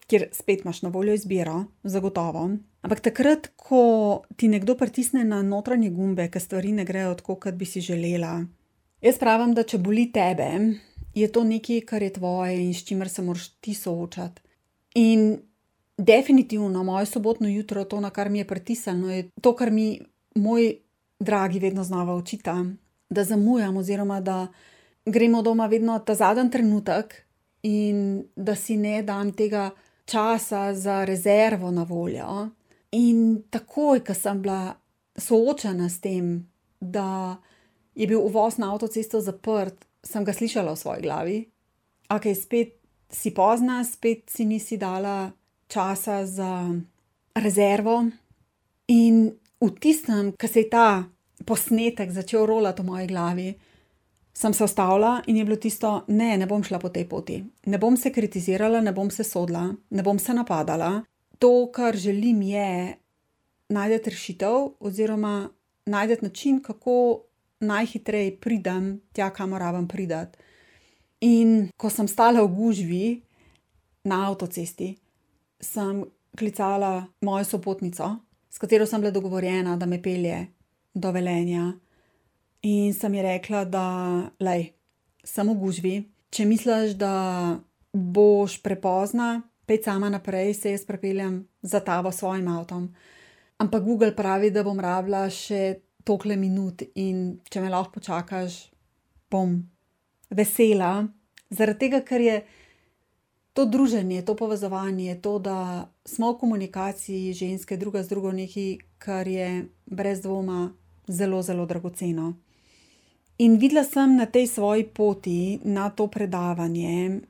kjer 0.09 0.29
spet 0.33 0.65
imaš 0.65 0.83
na 0.83 0.89
voljo 0.89 1.15
izbiro, 1.15 1.65
zagotovo. 1.83 2.51
Ampak 2.83 3.01
takrat, 3.01 3.51
ko 3.57 4.23
ti 4.37 4.49
nekdo 4.49 4.75
pritisne 4.79 5.25
na 5.25 5.43
notranje 5.43 5.91
gumbe, 5.91 6.29
ker 6.31 6.43
stvari 6.43 6.73
ne 6.73 6.85
grejo 6.89 7.15
tako, 7.19 7.37
kot 7.43 7.55
bi 7.55 7.67
si 7.67 7.81
želela. 7.85 8.41
Jaz 9.05 9.19
pravim, 9.19 9.55
da 9.55 9.63
če 9.63 9.79
boli 9.79 10.09
tebe, 10.13 10.49
je 11.15 11.29
to 11.33 11.45
nekaj, 11.45 11.83
kar 11.87 12.03
je 12.03 12.13
tvoje 12.17 12.57
in 12.63 12.73
s 12.75 12.87
čimer 12.87 13.11
se 13.11 13.23
moraš 13.23 13.49
ti 13.61 13.75
soočati. 13.75 14.43
In 14.95 15.39
definitivno 15.99 16.85
moje 16.85 17.07
sobotno 17.07 17.49
jutro, 17.49 17.85
to, 17.85 18.01
na 18.01 18.11
kar 18.11 18.31
mi 18.31 18.39
je 18.39 18.47
pritisnjeno, 18.47 19.11
je 19.13 19.29
to, 19.43 19.55
kar 19.57 19.71
mi 19.71 20.01
moj 20.35 20.75
dragi 21.21 21.59
vedno 21.59 21.85
znova 21.85 22.15
očita, 22.15 22.65
da 23.11 23.25
zamujam, 23.25 23.77
oziroma 23.77 24.21
da 24.21 24.47
gremo 25.07 25.43
doma 25.43 25.67
vedno 25.67 25.99
ta 25.99 26.15
zadnji 26.15 26.51
trenutek 26.51 27.28
in 27.69 28.25
da 28.37 28.55
si 28.57 28.77
ne 28.77 29.03
dam 29.03 29.33
tega 29.33 29.71
časa 30.09 30.75
za 30.75 31.05
rezervo 31.05 31.71
na 31.71 31.83
voljo. 31.83 32.49
In 32.97 33.43
takoj, 33.51 34.01
ko 34.01 34.15
sem 34.17 34.41
bila 34.43 34.73
soočena 35.19 35.89
s 35.89 36.01
tem, 36.01 36.49
da 36.81 37.37
je 37.95 38.07
bil 38.07 38.23
uvoz 38.25 38.57
na 38.59 38.73
avtocesto 38.73 39.21
zaprt, 39.21 39.85
sem 40.03 40.25
ga 40.25 40.33
slišala 40.33 40.73
v 40.73 40.81
svoji 40.81 41.03
glavi. 41.03 41.39
Ok, 42.09 42.31
spet 42.33 42.79
si 43.13 43.35
pozna, 43.37 43.83
spet 43.85 44.31
si 44.33 44.47
nisi 44.49 44.79
dala 44.81 45.33
časa 45.69 46.25
za 46.25 46.73
rezervo. 47.37 48.07
In 48.89 49.29
v 49.61 49.71
tistem, 49.81 50.33
ko 50.33 50.49
se 50.49 50.65
je 50.65 50.71
ta 50.73 51.05
posnetek 51.45 52.11
začel 52.15 52.47
rolati 52.47 52.83
v 52.83 52.87
moji 52.87 53.07
glavi, 53.07 53.49
sem 54.39 54.55
se 54.55 54.65
ustavila 54.65 55.23
in 55.27 55.37
je 55.37 55.45
bilo 55.45 55.57
tisto, 55.57 56.05
ne, 56.09 56.37
ne 56.39 56.47
bom 56.47 56.63
šla 56.63 56.79
po 56.79 56.93
tej 56.95 57.09
poti. 57.09 57.41
Ne 57.67 57.79
bom 57.79 57.97
se 57.97 58.13
kritizirala, 58.15 58.81
ne 58.81 58.93
bom 58.95 59.11
se 59.11 59.25
sodila, 59.25 59.65
ne 59.91 60.03
bom 60.03 60.19
se 60.19 60.35
napadala. 60.35 61.03
To, 61.39 61.67
kar 61.75 61.97
želim, 61.97 62.43
je 62.43 62.95
najti 63.69 64.11
rešitev, 64.11 64.69
oziroma 64.81 65.49
najti 65.87 66.23
način, 66.23 66.63
kako 66.63 67.25
najhitreje 67.61 68.37
pridem 68.41 69.01
tja, 69.13 69.31
kamor 69.31 69.61
rabim 69.61 69.89
priti. 69.89 70.39
In 71.21 71.71
ko 71.77 71.91
sem 71.91 72.07
stala 72.09 72.45
v 72.47 72.55
gužvi 72.55 73.07
na 74.05 74.29
avtocesti, 74.29 74.95
sem 75.61 76.05
klicala 76.39 77.09
mojo 77.21 77.45
sopotnico, 77.45 78.17
s 78.51 78.59
katero 78.59 78.87
sem 78.87 79.01
bila 79.01 79.11
dogovorjena, 79.11 79.77
da 79.77 79.87
me 79.87 79.99
pelje 80.03 80.47
do 80.95 81.11
velenja. 81.11 81.73
In 82.63 82.95
sem 82.95 83.15
ji 83.15 83.23
rekla, 83.23 83.65
da 83.65 83.87
lej, 84.43 84.73
sem 85.23 85.47
v 85.47 85.55
gužvi, 85.61 85.95
če 86.35 86.47
misliš, 86.49 86.97
da 86.99 87.59
boš 87.93 88.59
prepozna, 88.65 89.43
pej 89.69 89.83
sama 89.85 90.11
naprej, 90.11 90.55
se 90.55 90.73
jaz 90.73 90.87
prepeljem 90.89 91.45
za 91.63 91.81
tabo 91.81 92.11
s 92.13 92.19
svojim 92.19 92.49
avtom. 92.49 92.89
Ampak 93.59 93.83
Google 93.83 94.15
pravi, 94.17 94.51
da 94.51 94.65
bom 94.67 94.81
rabila 94.81 95.29
še 95.31 95.79
tokle 96.07 96.37
minut 96.41 96.83
in 96.97 97.39
če 97.51 97.63
me 97.63 97.71
lahko 97.71 97.99
počakaš, 97.99 98.69
bom 99.31 99.61
vesela. 100.31 101.07
Zaradi 101.51 101.87
tega, 101.87 102.03
ker 102.03 102.25
je 102.25 102.37
to 103.55 103.67
druženje, 103.67 104.23
to 104.27 104.35
povezovanje, 104.39 105.19
to, 105.23 105.39
da 105.39 105.89
smo 106.07 106.33
v 106.33 106.41
komunikaciji 106.43 107.33
ženske 107.35 107.77
druga 107.77 108.03
z 108.03 108.15
drugo, 108.15 108.33
nekaj, 108.33 108.77
kar 108.99 109.29
je 109.29 109.67
brez 109.87 110.23
dvoma 110.23 110.73
zelo, 111.09 111.43
zelo 111.43 111.67
dragoceno. 111.67 112.35
In 113.39 113.59
videla 113.59 113.85
sem 113.85 114.17
na 114.17 114.27
tej 114.27 114.49
svoji 114.51 114.85
poti 114.85 115.61
na 115.65 115.91
to 115.91 116.09
predavanje, 116.11 117.21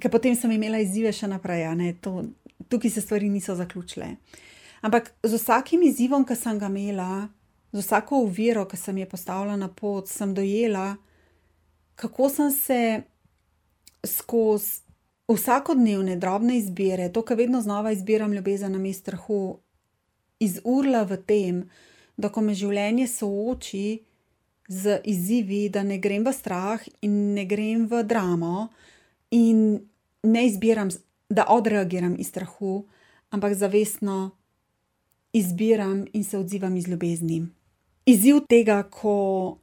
ker 0.00 0.10
potem 0.10 0.36
sem 0.36 0.52
imela 0.54 0.80
izzive 0.80 1.12
še 1.12 1.28
naprej, 1.28 1.66
ne, 1.76 1.92
to, 2.00 2.24
tukaj 2.72 2.90
se 2.90 3.04
stvari 3.04 3.28
niso 3.28 3.52
zaključile. 3.54 4.14
Ampak 4.80 5.12
z 5.22 5.34
vsakim 5.34 5.82
izzivom, 5.84 6.24
ki 6.24 6.36
sem 6.38 6.58
ga 6.58 6.70
imela, 6.72 7.28
z 7.72 7.82
vsako 7.82 8.22
oviro, 8.24 8.64
ki 8.64 8.80
sem 8.80 8.98
jo 9.02 9.10
postavila 9.10 9.58
na 9.60 9.68
pot, 9.68 10.08
sem 10.08 10.32
dojela, 10.34 10.96
kako 12.00 12.28
sem 12.32 12.50
se 12.54 12.80
skozi 14.06 14.86
vsakodnevne 15.28 16.16
drobne 16.16 16.56
izbire, 16.56 17.10
to, 17.12 17.22
kar 17.22 17.36
vedno 17.36 17.60
znova 17.60 17.92
izbiram, 17.92 18.32
ljubezen 18.32 18.72
na 18.72 18.78
mestu 18.78 19.10
strahu, 19.10 19.58
izurla 20.40 21.02
v 21.04 21.18
tem, 21.26 21.64
da 22.16 22.30
ko 22.32 22.40
me 22.40 22.54
življenje 22.56 23.06
sooči 23.12 24.07
z 24.68 25.00
izzivi, 25.04 25.68
da 25.68 25.82
ne 25.82 25.98
grem 25.98 26.24
v 26.24 26.32
strah 26.32 26.82
in 27.00 27.34
ne 27.34 27.44
grem 27.48 27.86
v 27.88 28.02
dramo, 28.04 28.68
in 29.30 29.80
ne 30.22 30.46
izbiram, 30.46 30.88
da 31.28 31.46
odreagiram 31.48 32.16
iz 32.18 32.28
strahu, 32.28 32.86
ampak 33.30 33.54
zavestno 33.54 34.30
izbiram 35.32 36.04
in 36.12 36.24
se 36.24 36.38
odzivam 36.38 36.76
iz 36.76 36.88
ljubezni. 36.88 37.46
Izziv 38.06 38.40
tega, 38.48 38.82
ko 38.82 39.58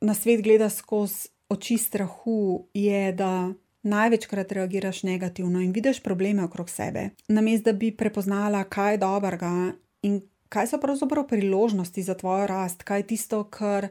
na 0.00 0.14
svet 0.14 0.42
gledaš 0.44 0.74
skozi 0.74 1.28
oči 1.48 1.78
strahu, 1.78 2.66
je, 2.74 3.12
da 3.12 3.52
največkrat 3.86 4.52
reagiraš 4.52 5.02
negativno 5.02 5.60
in 5.60 5.72
vidiš 5.72 6.02
probleme 6.02 6.44
okrog 6.44 6.70
sebe. 6.70 7.10
Namesto 7.28 7.72
da 7.72 7.78
bi 7.78 7.92
prepoznala, 7.96 8.64
kaj 8.64 8.94
je 8.94 8.98
dobrega 8.98 9.52
in 10.02 10.20
kaj 10.48 10.66
so 10.66 10.80
pravzaprav 10.80 11.26
priložnosti 11.28 12.02
za 12.02 12.14
tvojo 12.14 12.46
rast, 12.46 12.82
kaj 12.82 12.98
je 12.98 13.06
tisto, 13.06 13.44
kar 13.44 13.88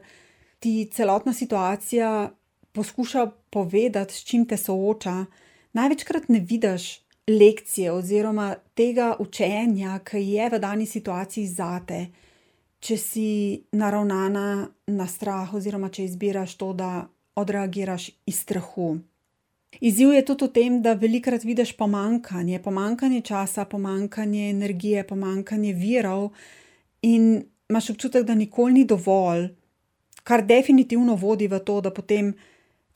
ti 0.58 0.88
celotna 0.92 1.32
situacija 1.32 2.30
poskuša 2.72 3.26
povedati, 3.50 4.14
s 4.14 4.24
čim 4.24 4.44
te 4.48 4.56
sooča, 4.56 5.24
največkrat 5.72 6.28
ne 6.28 6.40
vidiš 6.40 7.00
lekcije 7.28 7.92
oziroma 7.92 8.54
tega 8.74 9.16
učenja, 9.18 9.98
ki 10.04 10.18
je 10.18 10.50
v 10.50 10.58
dani 10.58 10.86
situaciji 10.86 11.46
zate. 11.46 12.06
Če 12.80 12.96
si 12.96 13.28
naravnana 13.72 14.68
na 14.86 15.06
strah, 15.06 15.54
oziroma 15.54 15.88
če 15.88 16.04
izbiraš 16.04 16.54
to, 16.60 16.72
da 16.72 17.08
odreagiraš 17.36 18.10
iz 18.26 18.40
strahu. 18.44 18.98
Izziv 19.80 20.12
je 20.12 20.24
tudi 20.24 20.44
v 20.44 20.52
tem, 20.52 20.76
da 20.82 20.94
velikokrat 20.96 21.44
vidiš 21.44 21.74
pomankanje, 21.76 22.60
pomankanje 22.62 23.20
časa, 23.20 23.64
pomankanje 23.64 24.50
energije, 24.50 25.04
pomankanje 25.04 25.72
virov, 25.72 26.30
in 27.02 27.42
imaš 27.68 27.90
občutek, 27.90 28.24
da 28.24 28.34
nikoli 28.34 28.72
ni 28.72 28.84
dovolj, 28.84 29.50
kar 30.26 30.42
definitivno 30.42 31.14
vodi 31.14 31.46
v 31.46 31.60
to, 31.62 31.78
da 31.80 31.92
potem 31.94 32.34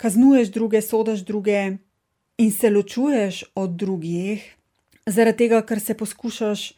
kaznuješ 0.01 0.51
druge, 0.51 0.83
sodiš 0.83 1.23
druge 1.29 1.77
in 2.43 2.51
se 2.51 2.71
ločuješ 2.71 3.45
od 3.55 3.77
drugih, 3.79 4.43
zaradi 5.07 5.45
tega, 5.45 5.61
ker 5.63 5.81
se 5.81 5.95
poskušaš 5.95 6.73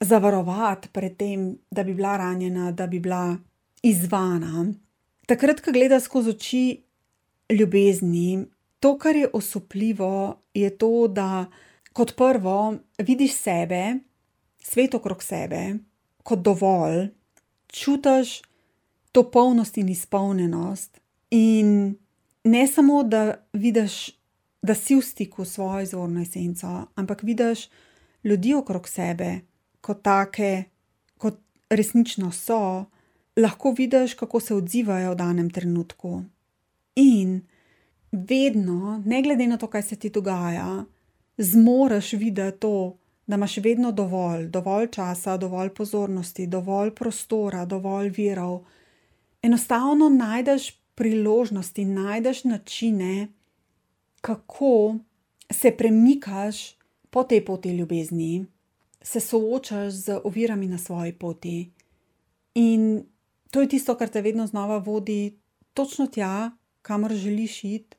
zavarovati 0.00 0.92
pred 0.94 1.16
tem, 1.18 1.48
da 1.70 1.82
bi 1.82 1.96
bila 1.98 2.16
ranjena, 2.16 2.70
da 2.72 2.86
bi 2.86 3.00
bila 3.00 3.38
izvana. 3.82 4.68
Takrat, 5.26 5.60
ko 5.64 5.74
gledaš 5.74 6.06
skozi 6.06 6.36
oči 6.36 6.62
ljubezni, 7.50 8.44
to, 8.80 8.94
kar 8.98 9.16
je 9.16 9.30
osupljivo, 9.32 10.38
je 10.54 10.70
to, 10.78 11.08
da 11.08 11.46
kot 11.92 12.14
prvo 12.16 12.76
vidiš 12.98 13.34
sebe, 13.34 13.98
svet 14.62 14.94
okrog 14.94 15.22
sebe, 15.22 15.78
kot 16.22 16.44
dovolj, 16.46 17.08
čutiš 17.72 18.42
to 19.12 19.30
polnost 19.30 19.78
in 19.78 19.88
izpolnjenost. 19.88 21.00
In 21.30 21.96
ne 22.44 22.66
samo, 22.66 23.02
da 23.02 23.34
vidiš, 23.52 24.10
da 24.62 24.74
si 24.74 24.96
v 24.96 25.02
stiku 25.02 25.44
s 25.44 25.52
svojo 25.52 25.82
izvorno 25.82 26.22
esenco, 26.22 26.86
ampak 26.94 27.22
vidiš 27.22 27.68
ljudi 28.24 28.54
okrog 28.54 28.88
sebe, 28.88 29.40
kot 29.80 30.02
take, 30.02 30.64
kot 31.18 31.40
resnično 31.70 32.32
so, 32.32 32.84
lahko 33.36 33.74
vidiš, 33.78 34.14
kako 34.14 34.40
se 34.40 34.54
odzivajo 34.54 35.12
v 35.12 35.16
danem 35.16 35.50
trenutku. 35.50 36.22
In 36.96 37.40
vedno, 38.12 39.02
ne 39.06 39.22
glede 39.22 39.46
na 39.46 39.56
to, 39.56 39.66
kaj 39.66 39.82
se 39.82 39.96
ti 39.96 40.10
dogaja, 40.10 40.84
zmoriš 41.38 42.12
videti 42.12 42.58
to, 42.58 42.96
da 43.26 43.36
imaš 43.36 43.56
vedno 43.56 43.92
dovolj, 43.92 44.46
dovolj 44.48 44.86
časa, 44.90 45.36
dovolj 45.36 45.68
pozornosti, 45.68 46.46
dovolj 46.46 46.94
prostora, 46.94 47.64
dovolj 47.64 48.08
virov. 48.16 48.64
Enostavno 49.48 50.08
najdeš 50.08 50.80
priložnosti, 50.94 51.84
najdeš 51.84 52.44
načine, 52.44 53.28
kako 54.20 54.98
se 55.50 55.70
premikaš 55.76 56.76
po 57.10 57.22
tej 57.22 57.44
poti 57.44 57.70
ljubezni, 57.76 58.46
se 59.02 59.20
soočaš 59.20 59.92
z 59.92 60.20
ovirami 60.24 60.66
na 60.66 60.78
svoji 60.78 61.12
poti. 61.12 61.70
In 62.54 63.04
to 63.50 63.60
je 63.60 63.68
tisto, 63.68 63.94
kar 63.94 64.08
te 64.08 64.20
vedno 64.22 64.46
znova 64.46 64.76
vodi 64.78 65.38
točno 65.74 66.06
tja, 66.06 66.50
kamor 66.82 67.12
želiš 67.12 67.64
iti. 67.64 67.96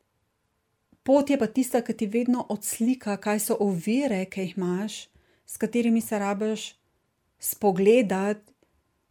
Pot 1.03 1.29
je 1.29 1.39
pa 1.39 1.47
tista, 1.47 1.81
ki 1.81 1.97
ti 1.97 2.05
vedno 2.05 2.45
odslika, 2.49 3.17
kaj 3.17 3.39
so 3.39 3.57
ovire, 3.59 4.25
ki 4.25 4.41
jih 4.41 4.57
imaš, 4.57 5.07
s 5.45 5.57
katerimi 5.57 6.01
se 6.01 6.19
rabiš 6.19 6.75
spogledati 7.39 8.48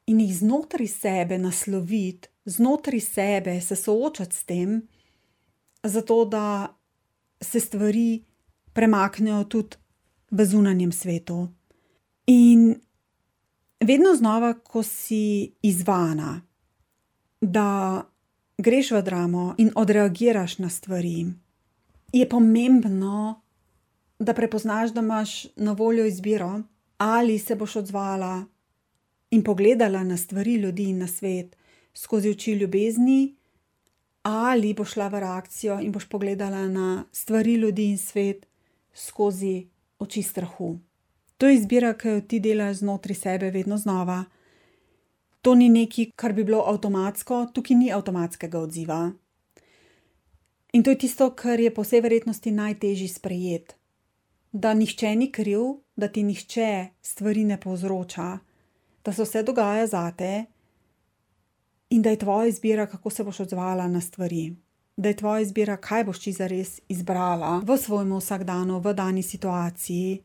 in 0.09 0.21
jih 0.21 0.33
znotraj 0.37 0.89
sebe 0.89 1.39
nasloviti, 1.39 2.29
znotraj 2.45 3.01
sebe 3.01 3.61
se 3.61 3.77
soočati 3.77 4.37
s 4.37 4.45
tem, 4.45 4.83
zato 5.83 6.25
da 6.25 6.77
se 7.41 7.61
stvari 7.61 8.25
premaknejo 8.73 9.45
tudi 9.45 9.77
v 10.31 10.45
zunanjem 10.45 10.93
svetu. 10.93 11.49
In 12.27 12.81
vedno 13.81 14.15
znova, 14.17 14.55
ko 14.55 14.83
si 14.83 15.53
izvana, 15.63 16.41
da 17.41 18.03
greš 18.59 18.91
v 18.91 19.03
dramo 19.03 19.55
in 19.59 19.71
odreagiraš 19.75 20.59
na 20.59 20.69
stvari, 20.69 21.27
je 22.13 22.29
pomembno, 22.29 23.43
da 24.19 24.35
prepoznaš, 24.35 24.91
da 24.91 25.01
imaš 25.01 25.47
na 25.57 25.73
voljo 25.73 26.05
izbiro, 26.05 26.63
ali 26.99 27.39
se 27.39 27.55
boš 27.55 27.77
odzvala 27.77 28.45
in 29.31 29.43
pogledala 29.45 30.03
na 30.05 30.17
stvari, 30.17 30.55
ljudi 30.55 30.89
in 30.89 30.99
na 30.99 31.07
svet 31.07 31.57
skozi 31.95 32.31
oči 32.31 32.53
ljubezni, 32.53 33.35
ali 34.23 34.75
boš 34.75 34.93
šla 34.93 35.09
v 35.09 35.21
reakcijo 35.21 35.81
in 35.81 35.93
boš 35.93 36.09
pogledala 36.09 36.69
na 36.69 37.05
stvari, 37.13 37.55
ljudi 37.55 37.91
in 37.91 37.99
svet 37.99 38.47
skozi 38.95 39.67
oči 39.99 40.23
strahu. 40.23 40.79
To 41.39 41.47
je 41.49 41.55
izbira, 41.55 41.95
ki 41.95 42.09
jo 42.09 42.21
ti 42.21 42.41
delaš 42.41 42.83
znotraj 42.83 43.15
sebe, 43.15 43.51
vedno 43.51 43.77
znova. 43.79 44.25
To 45.43 45.55
ni 45.55 45.69
nekaj, 45.69 46.11
kar 46.17 46.33
bi 46.33 46.45
bilo 46.45 46.65
avtomatsko, 46.67 47.47
tukaj 47.55 47.77
ni 47.77 47.93
avtomatskega 47.93 48.59
odziva. 48.59 49.13
In 50.73 50.83
to 50.83 50.91
je 50.91 50.99
tisto, 50.99 51.31
kar 51.31 51.61
je 51.61 51.71
po 51.75 51.83
vsej 51.83 52.03
verjetnosti 52.05 52.51
najtežje 52.51 53.09
sprejeti. 53.09 53.75
Da 54.53 54.75
nihče 54.75 55.15
ni 55.17 55.31
kriv, 55.33 55.81
da 55.97 56.09
ti 56.09 56.23
nihče 56.23 56.89
stvari 57.03 57.45
ne 57.45 57.61
povzroča, 57.61 58.39
da 59.09 59.13
se 59.13 59.23
vse 59.23 59.43
dogaja 59.43 59.87
zate 59.87 60.45
in 61.91 62.03
da 62.03 62.11
je 62.11 62.19
tvoja 62.19 62.47
izbira, 62.47 62.87
kako 62.87 63.11
se 63.11 63.25
boš 63.25 63.41
odzvala 63.41 63.89
na 63.89 64.01
stvari. 64.01 64.57
Da 64.97 65.09
je 65.09 65.17
tvoja 65.17 65.41
izbira, 65.41 65.77
kaj 65.77 66.05
boš 66.05 66.19
ti 66.21 66.33
zares 66.33 66.81
izbrala 66.89 67.63
v 67.65 67.77
svojem 67.77 68.13
vsakdanu, 68.19 68.83
v 68.85 68.93
dani 68.95 69.23
situaciji, 69.23 70.21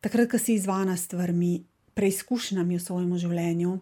takrat, 0.00 0.30
ko 0.30 0.38
si 0.42 0.56
izvana 0.58 0.96
s 0.96 1.06
stvarmi, 1.06 1.62
preizkušnjami 1.94 2.76
v 2.76 2.82
svojem 2.82 3.14
življenju. 3.14 3.78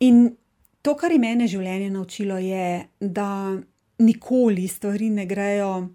In 0.00 0.36
to, 0.82 0.96
kar 0.96 1.12
je 1.12 1.20
mene 1.20 1.44
življenje 1.44 1.92
naučilo, 1.92 2.38
je, 2.40 2.88
da 3.00 3.52
nikoli 3.98 4.68
stvari 4.68 5.10
ne 5.10 5.26
grejo 5.26 5.88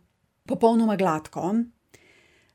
popolnoma 0.45 0.95
gladko, 0.95 1.55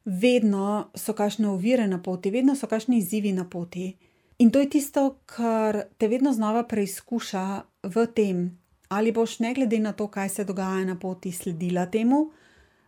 vedno 0.05 0.91
so 0.95 1.13
kakšne 1.13 1.49
ovire 1.49 1.91
na 1.91 1.99
poti, 2.03 2.31
vedno 2.31 2.55
so 2.55 2.71
kakšni 2.71 3.03
izzivi 3.03 3.35
na 3.35 3.51
poti. 3.51 3.97
In 4.39 4.51
to 4.51 4.61
je 4.61 4.71
tisto, 4.71 5.17
kar 5.27 5.83
te 5.99 6.09
vedno 6.09 6.33
znova 6.33 6.67
preizkuša 6.69 7.63
v 7.83 8.07
tem, 8.13 8.59
ali 8.89 9.13
boš, 9.13 9.39
ne 9.39 9.55
glede 9.55 9.79
na 9.79 9.93
to, 9.93 10.09
kaj 10.13 10.29
se 10.29 10.45
dogaja 10.45 10.85
na 10.85 10.99
poti, 10.99 11.33
sledila 11.33 11.87
temu, 11.87 12.31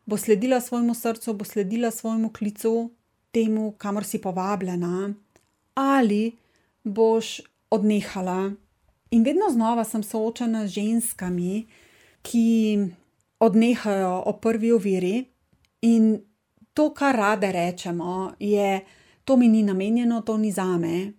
bo 0.07 0.17
sledila 0.17 0.61
svojemu 0.61 0.95
srcu, 0.95 1.33
bo 1.33 1.45
sledila 1.45 1.91
svojemu 1.91 2.33
klicu, 2.33 2.91
temu, 3.31 3.73
kamor 3.79 4.05
si 4.05 4.21
povabljena, 4.21 5.15
ali 5.75 6.37
boš 6.85 7.41
odnehala. 7.71 8.53
In 9.11 9.25
vedno 9.25 9.49
znova 9.51 9.85
sem 9.85 10.03
soočena 10.03 10.67
z 10.67 10.71
ženskami, 10.71 11.67
ki 12.23 12.79
odnehajo 13.41 14.23
o 14.27 14.33
prvi 14.33 14.73
oviri 14.73 15.25
in 15.81 16.19
to, 16.75 16.91
kar 16.95 17.17
rade 17.17 17.53
rečemo, 17.53 18.33
je, 18.39 18.85
to 19.25 19.37
mi 19.37 19.49
ni 19.49 19.63
namenjeno, 19.63 20.21
to 20.21 20.37
ni 20.37 20.53
za 20.53 20.77
me, 20.77 21.13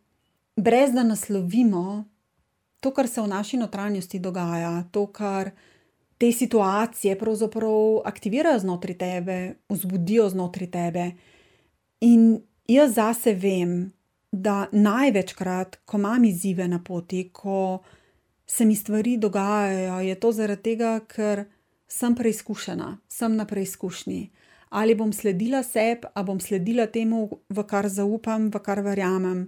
brez 0.62 0.93
da 0.93 1.04
naslovimo 1.04 2.06
to, 2.80 2.91
kar 2.91 3.08
se 3.08 3.22
v 3.22 3.28
naši 3.28 3.58
notranjosti 3.58 4.19
dogaja, 4.19 4.84
to, 4.91 5.08
kar 5.08 5.52
te 6.17 6.32
situacije 6.32 7.17
pravzaprav 7.19 8.02
aktivirajo 8.06 8.60
znotraj 8.60 8.98
tebe, 8.98 9.38
vzbudijo 9.69 10.30
znotraj 10.30 10.72
tebe. 10.72 11.12
In 12.02 12.41
jaz 12.67 12.93
zase 12.95 13.34
vem, 13.34 13.91
da 14.32 14.67
največkrat, 14.72 15.80
ko 15.86 15.98
imam 15.98 16.26
izzive 16.26 16.67
na 16.67 16.84
poti, 16.84 17.30
ko 17.34 17.80
se 18.48 18.65
mi 18.65 18.76
stvari 18.76 19.17
dogajajo, 19.17 20.00
je 20.00 20.19
to 20.19 20.32
zaradi 20.32 20.63
tega, 20.63 21.00
ker 21.08 21.45
sem 21.88 22.15
preizkušena, 22.15 22.98
sem 23.08 23.36
na 23.36 23.45
preizkušnji. 23.45 24.30
Ali 24.69 24.95
bom 24.95 25.13
sledila 25.13 25.63
sebi, 25.63 26.08
ali 26.13 26.26
bom 26.26 26.39
sledila 26.39 26.86
temu, 26.88 27.30
v 27.50 27.63
kar 27.65 27.89
zaupam, 27.89 28.50
v 28.54 28.62
kar 28.62 28.84
verjamem, 28.86 29.48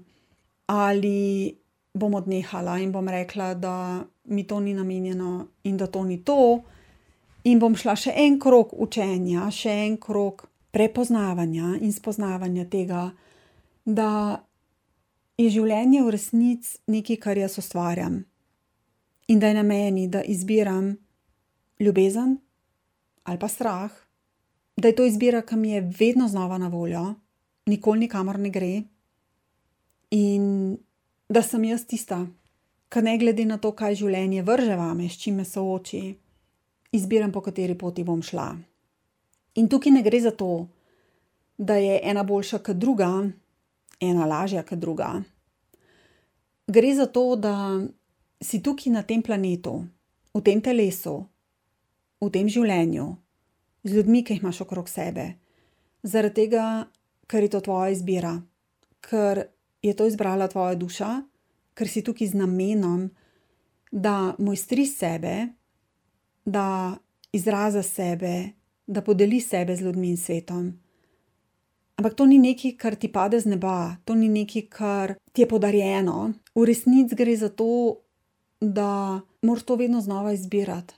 ali 0.66 1.56
bom 1.94 2.14
odnehala 2.14 2.78
in 2.80 2.92
bom 2.92 3.10
rekla, 3.10 3.54
da 3.54 4.04
mi 4.24 4.48
to 4.48 4.60
ni 4.60 4.74
namenjeno 4.74 5.48
in 5.64 5.78
da 5.78 5.88
to 5.88 6.04
ni 6.04 6.24
to, 6.24 6.62
in 7.44 7.60
bom 7.60 7.76
šla 7.76 7.96
še 7.96 8.14
en 8.16 8.40
krog 8.40 8.74
učenja, 8.78 9.50
še 9.52 9.74
en 9.88 9.98
krog 9.98 10.46
prepoznavanja 10.72 11.76
in 11.82 11.92
spoznavanja 11.94 12.66
tega, 12.72 13.10
da 13.86 14.42
je 15.38 15.50
življenje 15.50 16.04
v 16.04 16.14
resnici 16.14 16.78
nekaj, 16.92 17.18
kar 17.18 17.38
jaz 17.38 17.58
ustvarjam. 17.60 18.22
In 19.28 19.40
da 19.40 19.50
je 19.50 19.58
na 19.58 19.64
meni, 19.64 20.08
da 20.08 20.22
izbiram 20.22 20.94
ljubezen 21.80 22.38
ali 23.24 23.38
pa 23.38 23.48
strah, 23.48 23.92
da 24.78 24.90
je 24.90 24.96
to 24.98 25.06
izbira, 25.06 25.44
ki 25.46 25.56
mi 25.56 25.76
je 25.76 25.82
vedno 26.00 26.28
znova 26.28 26.58
na 26.58 26.72
voljo, 26.74 27.04
nikoli 27.70 28.08
nikamor 28.08 28.40
ne 28.40 28.50
gre, 28.50 28.72
in 30.12 30.78
da 31.30 31.42
sem 31.42 31.64
jaz 31.64 31.86
tista, 31.88 32.26
ki 32.92 33.02
ne 33.02 33.18
glede 33.18 33.46
na 33.48 33.58
to, 33.58 33.72
kaj 33.72 33.96
življenje 34.04 34.44
vrže 34.44 34.76
vame, 34.76 35.08
s 35.10 35.20
čim 35.20 35.40
me 35.40 35.46
sooči, 35.48 36.04
izbiram, 36.92 37.32
po 37.32 37.42
kateri 37.42 37.78
poti 37.80 38.04
bom 38.04 38.20
šla. 38.24 38.50
In 39.56 39.70
tukaj 39.72 39.94
ne 39.96 40.04
gre 40.04 40.20
za 40.20 40.32
to, 40.36 40.68
da 41.58 41.78
je 41.80 42.00
ena 42.04 42.24
boljša 42.28 42.60
kot 42.66 42.80
druga, 42.80 43.10
ena 44.00 44.28
lažja 44.28 44.64
kot 44.68 44.80
druga. 44.80 45.22
Gre 46.68 46.92
za 46.96 47.08
to, 47.08 47.36
da 47.36 47.56
si 48.42 48.62
tukaj 48.64 48.92
na 48.92 49.04
tem 49.08 49.24
planetu, 49.24 49.86
v 50.34 50.42
tem 50.44 50.62
telesu, 50.64 51.22
v 52.22 52.30
tem 52.32 52.48
življenju, 52.52 53.08
z 53.84 53.96
ljudmi, 53.96 54.24
ki 54.24 54.36
jih 54.36 54.44
imaš 54.44 54.62
okrog 54.66 54.90
sebe, 54.90 55.34
zaradi 56.04 56.44
tega, 56.44 56.88
ker 57.28 57.48
je 57.48 57.52
to 57.56 57.62
tvoja 57.64 57.92
izbira, 57.96 58.36
ker 59.04 59.46
je 59.82 59.94
to 59.94 60.08
izbrala 60.08 60.48
tvoja 60.48 60.76
duša, 60.76 61.22
ker 61.74 61.88
si 61.88 62.04
tukaj 62.04 62.28
z 62.28 62.38
namenom, 62.38 63.10
da 63.92 64.36
mojstri 64.40 64.86
sebe, 64.86 65.48
da 66.46 66.98
izraza 67.32 67.84
sebe, 67.84 68.52
da 68.88 69.02
podeli 69.02 69.42
sebe 69.42 69.76
z 69.76 69.82
ljudmi 69.82 70.10
in 70.10 70.18
svetom. 70.18 70.72
Ampak 71.96 72.14
to 72.14 72.26
ni 72.26 72.38
nekaj, 72.38 72.72
kar 72.78 72.96
ti 72.96 73.12
pade 73.12 73.40
z 73.40 73.46
neba, 73.46 73.96
to 74.06 74.16
ni 74.16 74.30
nekaj, 74.30 74.62
kar 74.70 75.14
ti 75.32 75.44
je 75.44 75.48
podarjeno. 75.48 76.32
V 76.56 76.66
resnici 76.66 77.16
gre 77.16 77.36
za 77.38 77.50
to, 77.50 78.02
da 78.62 79.22
moraš 79.42 79.64
to 79.64 79.76
vedno 79.76 80.02
znova 80.02 80.34
izbirati. 80.34 80.94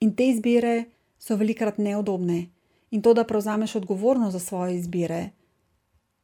In 0.00 0.16
te 0.16 0.28
izbire 0.28 0.84
so 1.18 1.36
velikokrat 1.36 1.78
neudobne. 1.78 2.46
In 2.90 3.02
to, 3.02 3.14
da 3.14 3.24
prevzameš 3.24 3.76
odgovornost 3.76 4.32
za 4.32 4.38
svoje 4.38 4.76
izbire, 4.76 5.30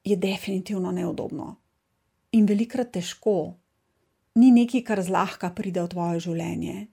je 0.04 0.16
definitivno 0.16 0.92
neudobno. 0.92 1.56
In 2.36 2.44
velikokrat 2.44 2.92
težko, 2.92 3.56
ni 4.36 4.50
nekaj, 4.52 4.84
kar 4.84 5.00
zlahka 5.00 5.50
pride 5.56 5.80
v 5.80 5.92
tvoje 5.94 6.24
življenje. 6.28 6.88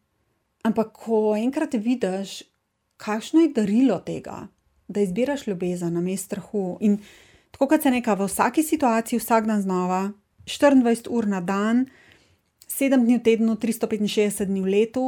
Ampak, 0.66 0.94
ko 0.96 1.36
enkrat 1.36 1.76
vidiš, 1.76 2.44
kakšno 2.98 3.44
je 3.44 3.54
darilo 3.54 4.00
tega, 4.06 4.48
da 4.88 5.04
izbiraš 5.04 5.46
ljubezen 5.48 5.94
na 5.94 6.02
mestu 6.02 6.26
strahu. 6.26 6.78
In 6.82 6.98
tako 7.52 7.68
kot 7.68 7.84
se 7.84 7.92
neka 7.92 8.16
v 8.16 8.30
vsaki 8.30 8.64
situaciji, 8.64 9.20
vsak 9.20 9.50
dan 9.50 9.62
znova, 9.62 10.02
24 10.48 11.12
ur 11.12 11.28
na 11.28 11.42
dan, 11.42 11.86
sedem 12.68 13.06
dni 13.06 13.20
v 13.20 13.26
tednu, 13.26 13.58
365 13.60 14.48
dni 14.48 14.62
v 14.62 14.72
letu, 14.72 15.06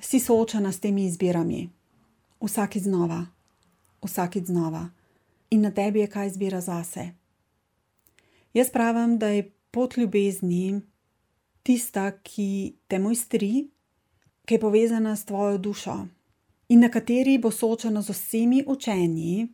si 0.00 0.20
soočena 0.20 0.72
s 0.72 0.80
temi 0.80 1.06
izbirami. 1.08 1.68
Vsakič 2.44 2.84
znova, 2.86 3.24
vsakič 4.04 4.50
znova. 4.52 4.90
In 5.50 5.64
na 5.64 5.70
tebi 5.70 6.04
je, 6.04 6.08
kaj 6.10 6.34
izbira 6.34 6.60
zase. 6.60 7.14
Jaz 8.54 8.70
pravim, 8.70 9.18
da 9.18 9.28
je 9.34 9.53
pot 9.74 9.96
ljubezni 9.98 10.80
tista, 11.66 12.10
ki 12.22 12.76
te 12.88 12.98
mojstri, 13.02 13.68
ki 14.44 14.54
je 14.54 14.60
povezana 14.60 15.16
s 15.16 15.26
tvojo 15.26 15.58
dušo 15.58 15.96
in 16.68 16.80
na 16.80 16.88
kateri 16.88 17.38
bo 17.38 17.50
soočena 17.50 18.02
z 18.02 18.10
vsemi 18.10 18.64
učenji, 18.66 19.48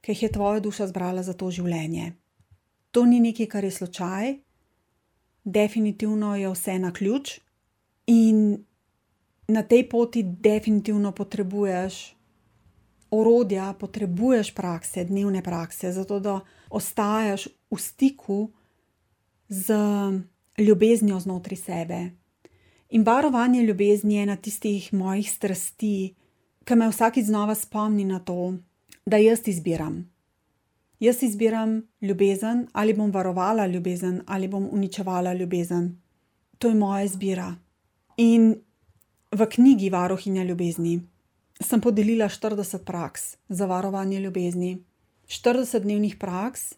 ki 0.00 0.12
jih 0.12 0.22
je 0.22 0.32
tvoja 0.32 0.60
duša 0.60 0.86
zbrala 0.90 1.22
za 1.22 1.32
to 1.32 1.50
življenje. 1.50 2.12
To 2.90 3.04
ni 3.06 3.20
nekaj, 3.20 3.46
kar 3.46 3.64
je 3.64 3.70
slučaj, 3.70 4.34
definitivno 5.44 6.36
je 6.36 6.50
vse 6.50 6.78
na 6.78 6.92
ključ 6.92 7.38
in 8.06 8.64
na 9.48 9.62
tej 9.62 9.88
poti 9.88 10.22
definitivno 10.22 11.12
potrebuješ 11.12 12.14
orodja, 13.10 13.72
potrebuješ 13.78 14.54
prakse, 14.54 15.04
dnevne 15.04 15.42
prakse, 15.42 15.92
zato 15.92 16.18
da 16.20 16.40
ostajaš 16.70 17.48
v 17.70 17.78
stiku 17.78 18.38
z 19.54 19.74
ljubeznijo 20.58 21.20
znotraj 21.20 21.56
sebe. 21.56 22.10
In 22.90 23.02
varovanje 23.02 23.62
ljubezni 23.62 24.14
je 24.14 24.22
ena 24.22 24.36
tistih 24.36 24.92
mojih 24.92 25.30
strasti, 25.30 26.14
ki 26.64 26.74
me 26.74 26.88
vsakeč 26.88 27.26
znova 27.26 27.54
spomni 27.54 28.04
na 28.04 28.18
to, 28.18 28.54
da 29.06 29.16
jaz 29.16 29.48
izbiram. 29.48 30.10
Jaz 31.00 31.22
izbiram 31.22 31.82
ljubezen, 32.00 32.66
ali 32.72 32.94
bom 32.94 33.10
varovala 33.10 33.66
ljubezen, 33.66 34.22
ali 34.26 34.48
bom 34.48 34.68
uničevala 34.72 35.32
ljubezen. 35.34 36.00
To 36.58 36.68
je 36.68 36.74
moja 36.74 37.04
izbira. 37.04 37.54
In 38.16 38.54
v 39.32 39.46
knjigi 39.50 39.90
Varohinja 39.90 40.44
ljubezni 40.44 41.00
sem 41.60 41.80
podelila 41.80 42.28
40 42.28 42.84
praks 42.84 43.36
za 43.48 43.66
varovanje 43.66 44.20
ljubezni, 44.20 44.84
40 45.26 45.78
dnevnih 45.78 46.16
praks, 46.16 46.74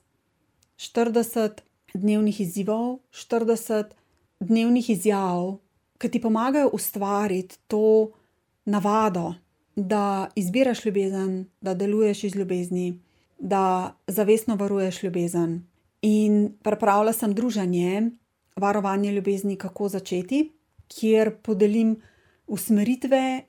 40 0.77 1.66
dnevnih 1.97 2.41
izzivov, 2.41 2.99
40 3.13 3.95
dnevnih 4.41 4.91
izjav, 4.91 5.57
ki 5.99 6.11
ti 6.11 6.21
pomagajo 6.21 6.71
ustvariti 6.73 7.59
to 7.67 8.11
navado, 8.65 9.35
da 9.77 10.29
izbiraš 10.35 10.85
ljubezen, 10.85 11.47
da 11.61 11.75
deluješ 11.75 12.25
iz 12.25 12.37
ljubezni, 12.37 13.01
da 13.39 13.97
zavestno 14.07 14.57
varuješ 14.57 15.03
ljubezen. 15.03 15.67
In 16.03 16.53
pripravila 16.63 17.13
sem 17.13 17.35
druženje, 17.35 18.11
varovanje 18.57 19.13
ljubezni, 19.13 19.57
kako 19.57 19.89
začeti, 19.89 20.53
kjer 20.89 21.37
podelim 21.43 21.97
usmeritve, 22.47 23.43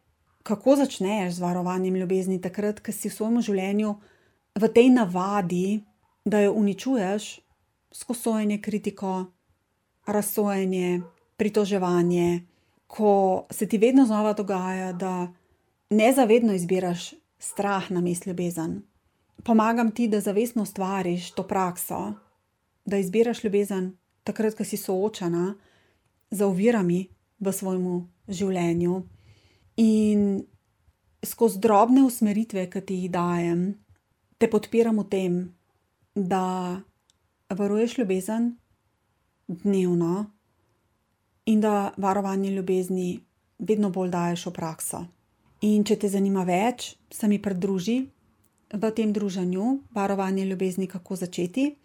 kako 0.43 0.75
začneš 0.75 1.33
z 1.33 1.39
varovanjem 1.39 1.95
ljubezni, 1.95 2.41
takrat, 2.41 2.79
ko 2.79 2.91
si 2.91 3.09
v 3.09 3.13
svojem 3.13 3.41
življenju 3.41 3.95
v 4.55 4.69
tej 4.73 4.89
navadi, 4.89 5.83
da 6.25 6.39
jo 6.43 6.53
uničuješ 6.59 7.39
skozi 7.91 8.21
sojenje, 8.21 8.61
kritiko, 8.61 9.25
razsojenje, 10.05 11.01
pritoževanje, 11.37 12.41
ko 12.87 13.45
se 13.51 13.67
ti 13.67 13.77
vedno 13.77 14.05
znova 14.05 14.33
dogaja, 14.33 14.93
da 14.93 15.33
nezavedno 15.89 16.53
izbiraš 16.53 17.13
strah 17.39 17.91
na 17.91 18.01
mestu 18.01 18.29
ljubezen. 18.29 18.81
Pomagam 19.43 19.91
ti, 19.91 20.07
da 20.07 20.19
zavestno 20.19 20.63
ustvariš 20.63 21.31
to 21.31 21.47
prakso, 21.47 22.13
da 22.85 22.97
izbiraš 22.97 23.43
ljubezen 23.43 23.97
takrat, 24.23 24.55
ko 24.57 24.63
si 24.63 24.77
soočena 24.77 25.55
z 26.31 26.43
ovirami 26.43 27.07
v 27.39 27.53
svojem 27.53 28.07
življenju. 28.27 29.01
In 29.77 30.43
skozi 31.25 31.59
drobne 31.59 32.03
usmeritve, 32.03 32.67
ki 32.69 32.81
ti 32.81 33.01
jih 33.03 33.11
dajem, 33.11 33.67
te 34.37 34.49
podpiram 34.49 34.99
v 34.99 35.07
tem, 35.09 35.37
da 36.15 36.81
varuješ 37.49 37.97
ljubezen 37.97 38.55
dnevno 39.47 40.25
in 41.45 41.61
da 41.61 41.93
varovanje 41.97 42.51
ljubezni 42.51 43.19
vedno 43.59 43.89
bolj 43.89 44.09
daješ 44.09 44.45
v 44.45 44.51
prakso. 44.51 45.05
In 45.61 45.83
če 45.83 45.95
te 45.95 46.09
zanima 46.09 46.43
več, 46.43 46.95
se 47.11 47.27
mi 47.27 47.41
pridruži 47.41 48.05
v 48.73 48.91
tem 48.91 49.13
druženju 49.13 49.79
Varovanje 49.95 50.45
ljubezni, 50.45 50.87
kako 50.87 51.15
začeti. 51.15 51.75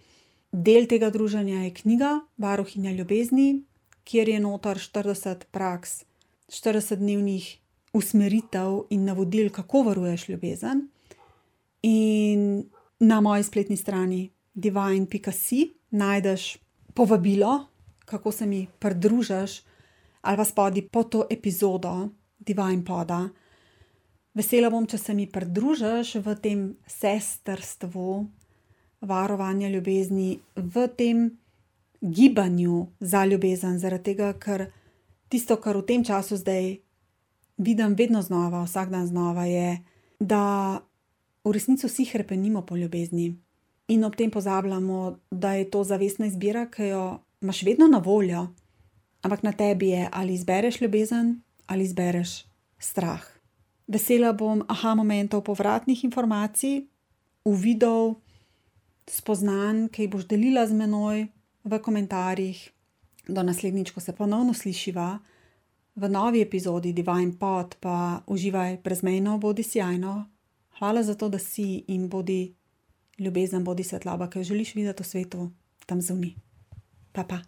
Del 0.53 0.87
tega 0.87 1.11
druženja 1.11 1.63
je 1.63 1.75
knjiga 1.75 2.11
Varuhinja 2.39 2.93
ljubezni, 2.93 3.63
kjer 4.05 4.29
je 4.29 4.41
notor 4.41 4.77
40 4.77 5.47
praks, 5.51 6.05
40 6.51 6.97
dnevnih 7.01 7.47
usmeritev 7.95 8.83
in 8.91 9.05
navodil, 9.05 9.49
kako 9.51 9.83
varuješ 9.89 10.29
ljubezen. 10.29 10.89
In 11.83 12.65
na 13.01 13.21
moji 13.21 13.43
spletni 13.43 13.77
strani 13.77 14.31
divine.si 14.55 15.73
najdeš 15.91 16.57
povabilo, 16.95 17.67
kako 18.05 18.33
se 18.33 18.47
mi 18.47 18.67
pridružiš, 18.79 19.63
ali 20.21 20.37
pa 20.37 20.45
spodi 20.45 20.89
pod 20.89 21.11
to 21.11 21.27
epizodo 21.31 22.09
Divine 22.39 22.85
Poda. 22.85 23.29
Vesela 24.35 24.71
bom, 24.71 24.87
če 24.87 24.99
se 24.99 25.15
mi 25.15 25.27
pridružiš 25.29 26.15
v 26.25 26.35
tem 26.41 26.61
sestrstvu 26.87 28.27
varovanja 29.01 29.69
ljubezni, 29.69 30.39
v 30.57 30.87
tem 30.97 31.27
gibanju 32.01 32.87
za 33.01 33.25
ljubezen, 33.25 33.79
zaradi 33.79 34.13
tega, 34.13 34.33
ker 34.33 34.71
tisto, 35.29 35.57
kar 35.57 35.77
v 35.77 35.87
tem 35.87 36.05
času 36.05 36.37
zdaj 36.37 36.79
vidim, 37.59 37.95
vedno 37.95 38.23
znova, 38.23 38.65
vsak 38.65 38.91
dan 38.91 39.07
znova, 39.07 39.45
je, 39.45 39.83
da 40.21 40.81
v 41.45 41.53
resnici 41.53 41.87
vsi 41.87 42.07
krepenimo 42.11 42.63
po 42.67 42.77
ljubezni 42.77 43.37
in 43.93 44.05
ob 44.05 44.17
tem 44.17 44.31
pozabljamo, 44.31 45.19
da 45.31 45.53
je 45.59 45.69
to 45.71 45.85
zavestna 45.85 46.27
izbira, 46.27 46.67
ki 46.71 46.89
jo 46.93 47.05
imaš 47.43 47.63
vedno 47.63 47.89
na 47.89 47.99
voljo, 47.99 48.47
ampak 49.23 49.43
na 49.43 49.53
tebi 49.53 49.93
je, 49.93 50.09
ali 50.13 50.35
izbereš 50.35 50.81
ljubezen 50.81 51.41
ali 51.67 51.85
izbereš 51.85 52.45
strah. 52.79 53.23
Vesela 53.87 54.33
bom 54.33 54.63
aha 54.69 54.95
momentov 54.95 55.45
povratnih 55.45 56.05
informacij, 56.05 56.83
uvidov, 57.45 58.15
spoznanj, 59.09 59.89
ki 59.93 60.05
jih 60.05 60.11
boš 60.13 60.27
delila 60.29 60.67
z 60.67 60.77
menoj 60.77 61.27
v 61.65 61.79
komentarjih. 61.79 62.61
Do 63.29 63.43
naslednjič, 63.43 63.93
ko 63.95 64.01
se 64.01 64.13
ponovno 64.13 64.55
slišiva 64.55 65.19
v 65.95 66.09
novi 66.09 66.41
epizodi 66.43 66.93
Divine 66.93 67.37
Pod, 67.39 67.77
pa 67.81 68.23
uživaj 68.27 68.81
brezmejno, 68.85 69.39
bodi 69.39 69.63
sjajno. 69.63 70.25
Hvala 70.79 71.03
za 71.03 71.15
to, 71.15 71.29
da 71.29 71.39
si 71.39 71.85
in 71.89 72.09
bodi 72.09 72.55
ljubezen, 73.23 73.65
bodi 73.65 73.85
svetloba, 73.87 74.29
ki 74.31 74.43
jo 74.43 74.51
želiš 74.53 74.75
videti 74.75 75.03
v 75.03 75.07
svetu, 75.07 75.51
tam 75.87 76.03
zunaj. 76.03 76.35
Pa 77.13 77.25
pa. 77.25 77.43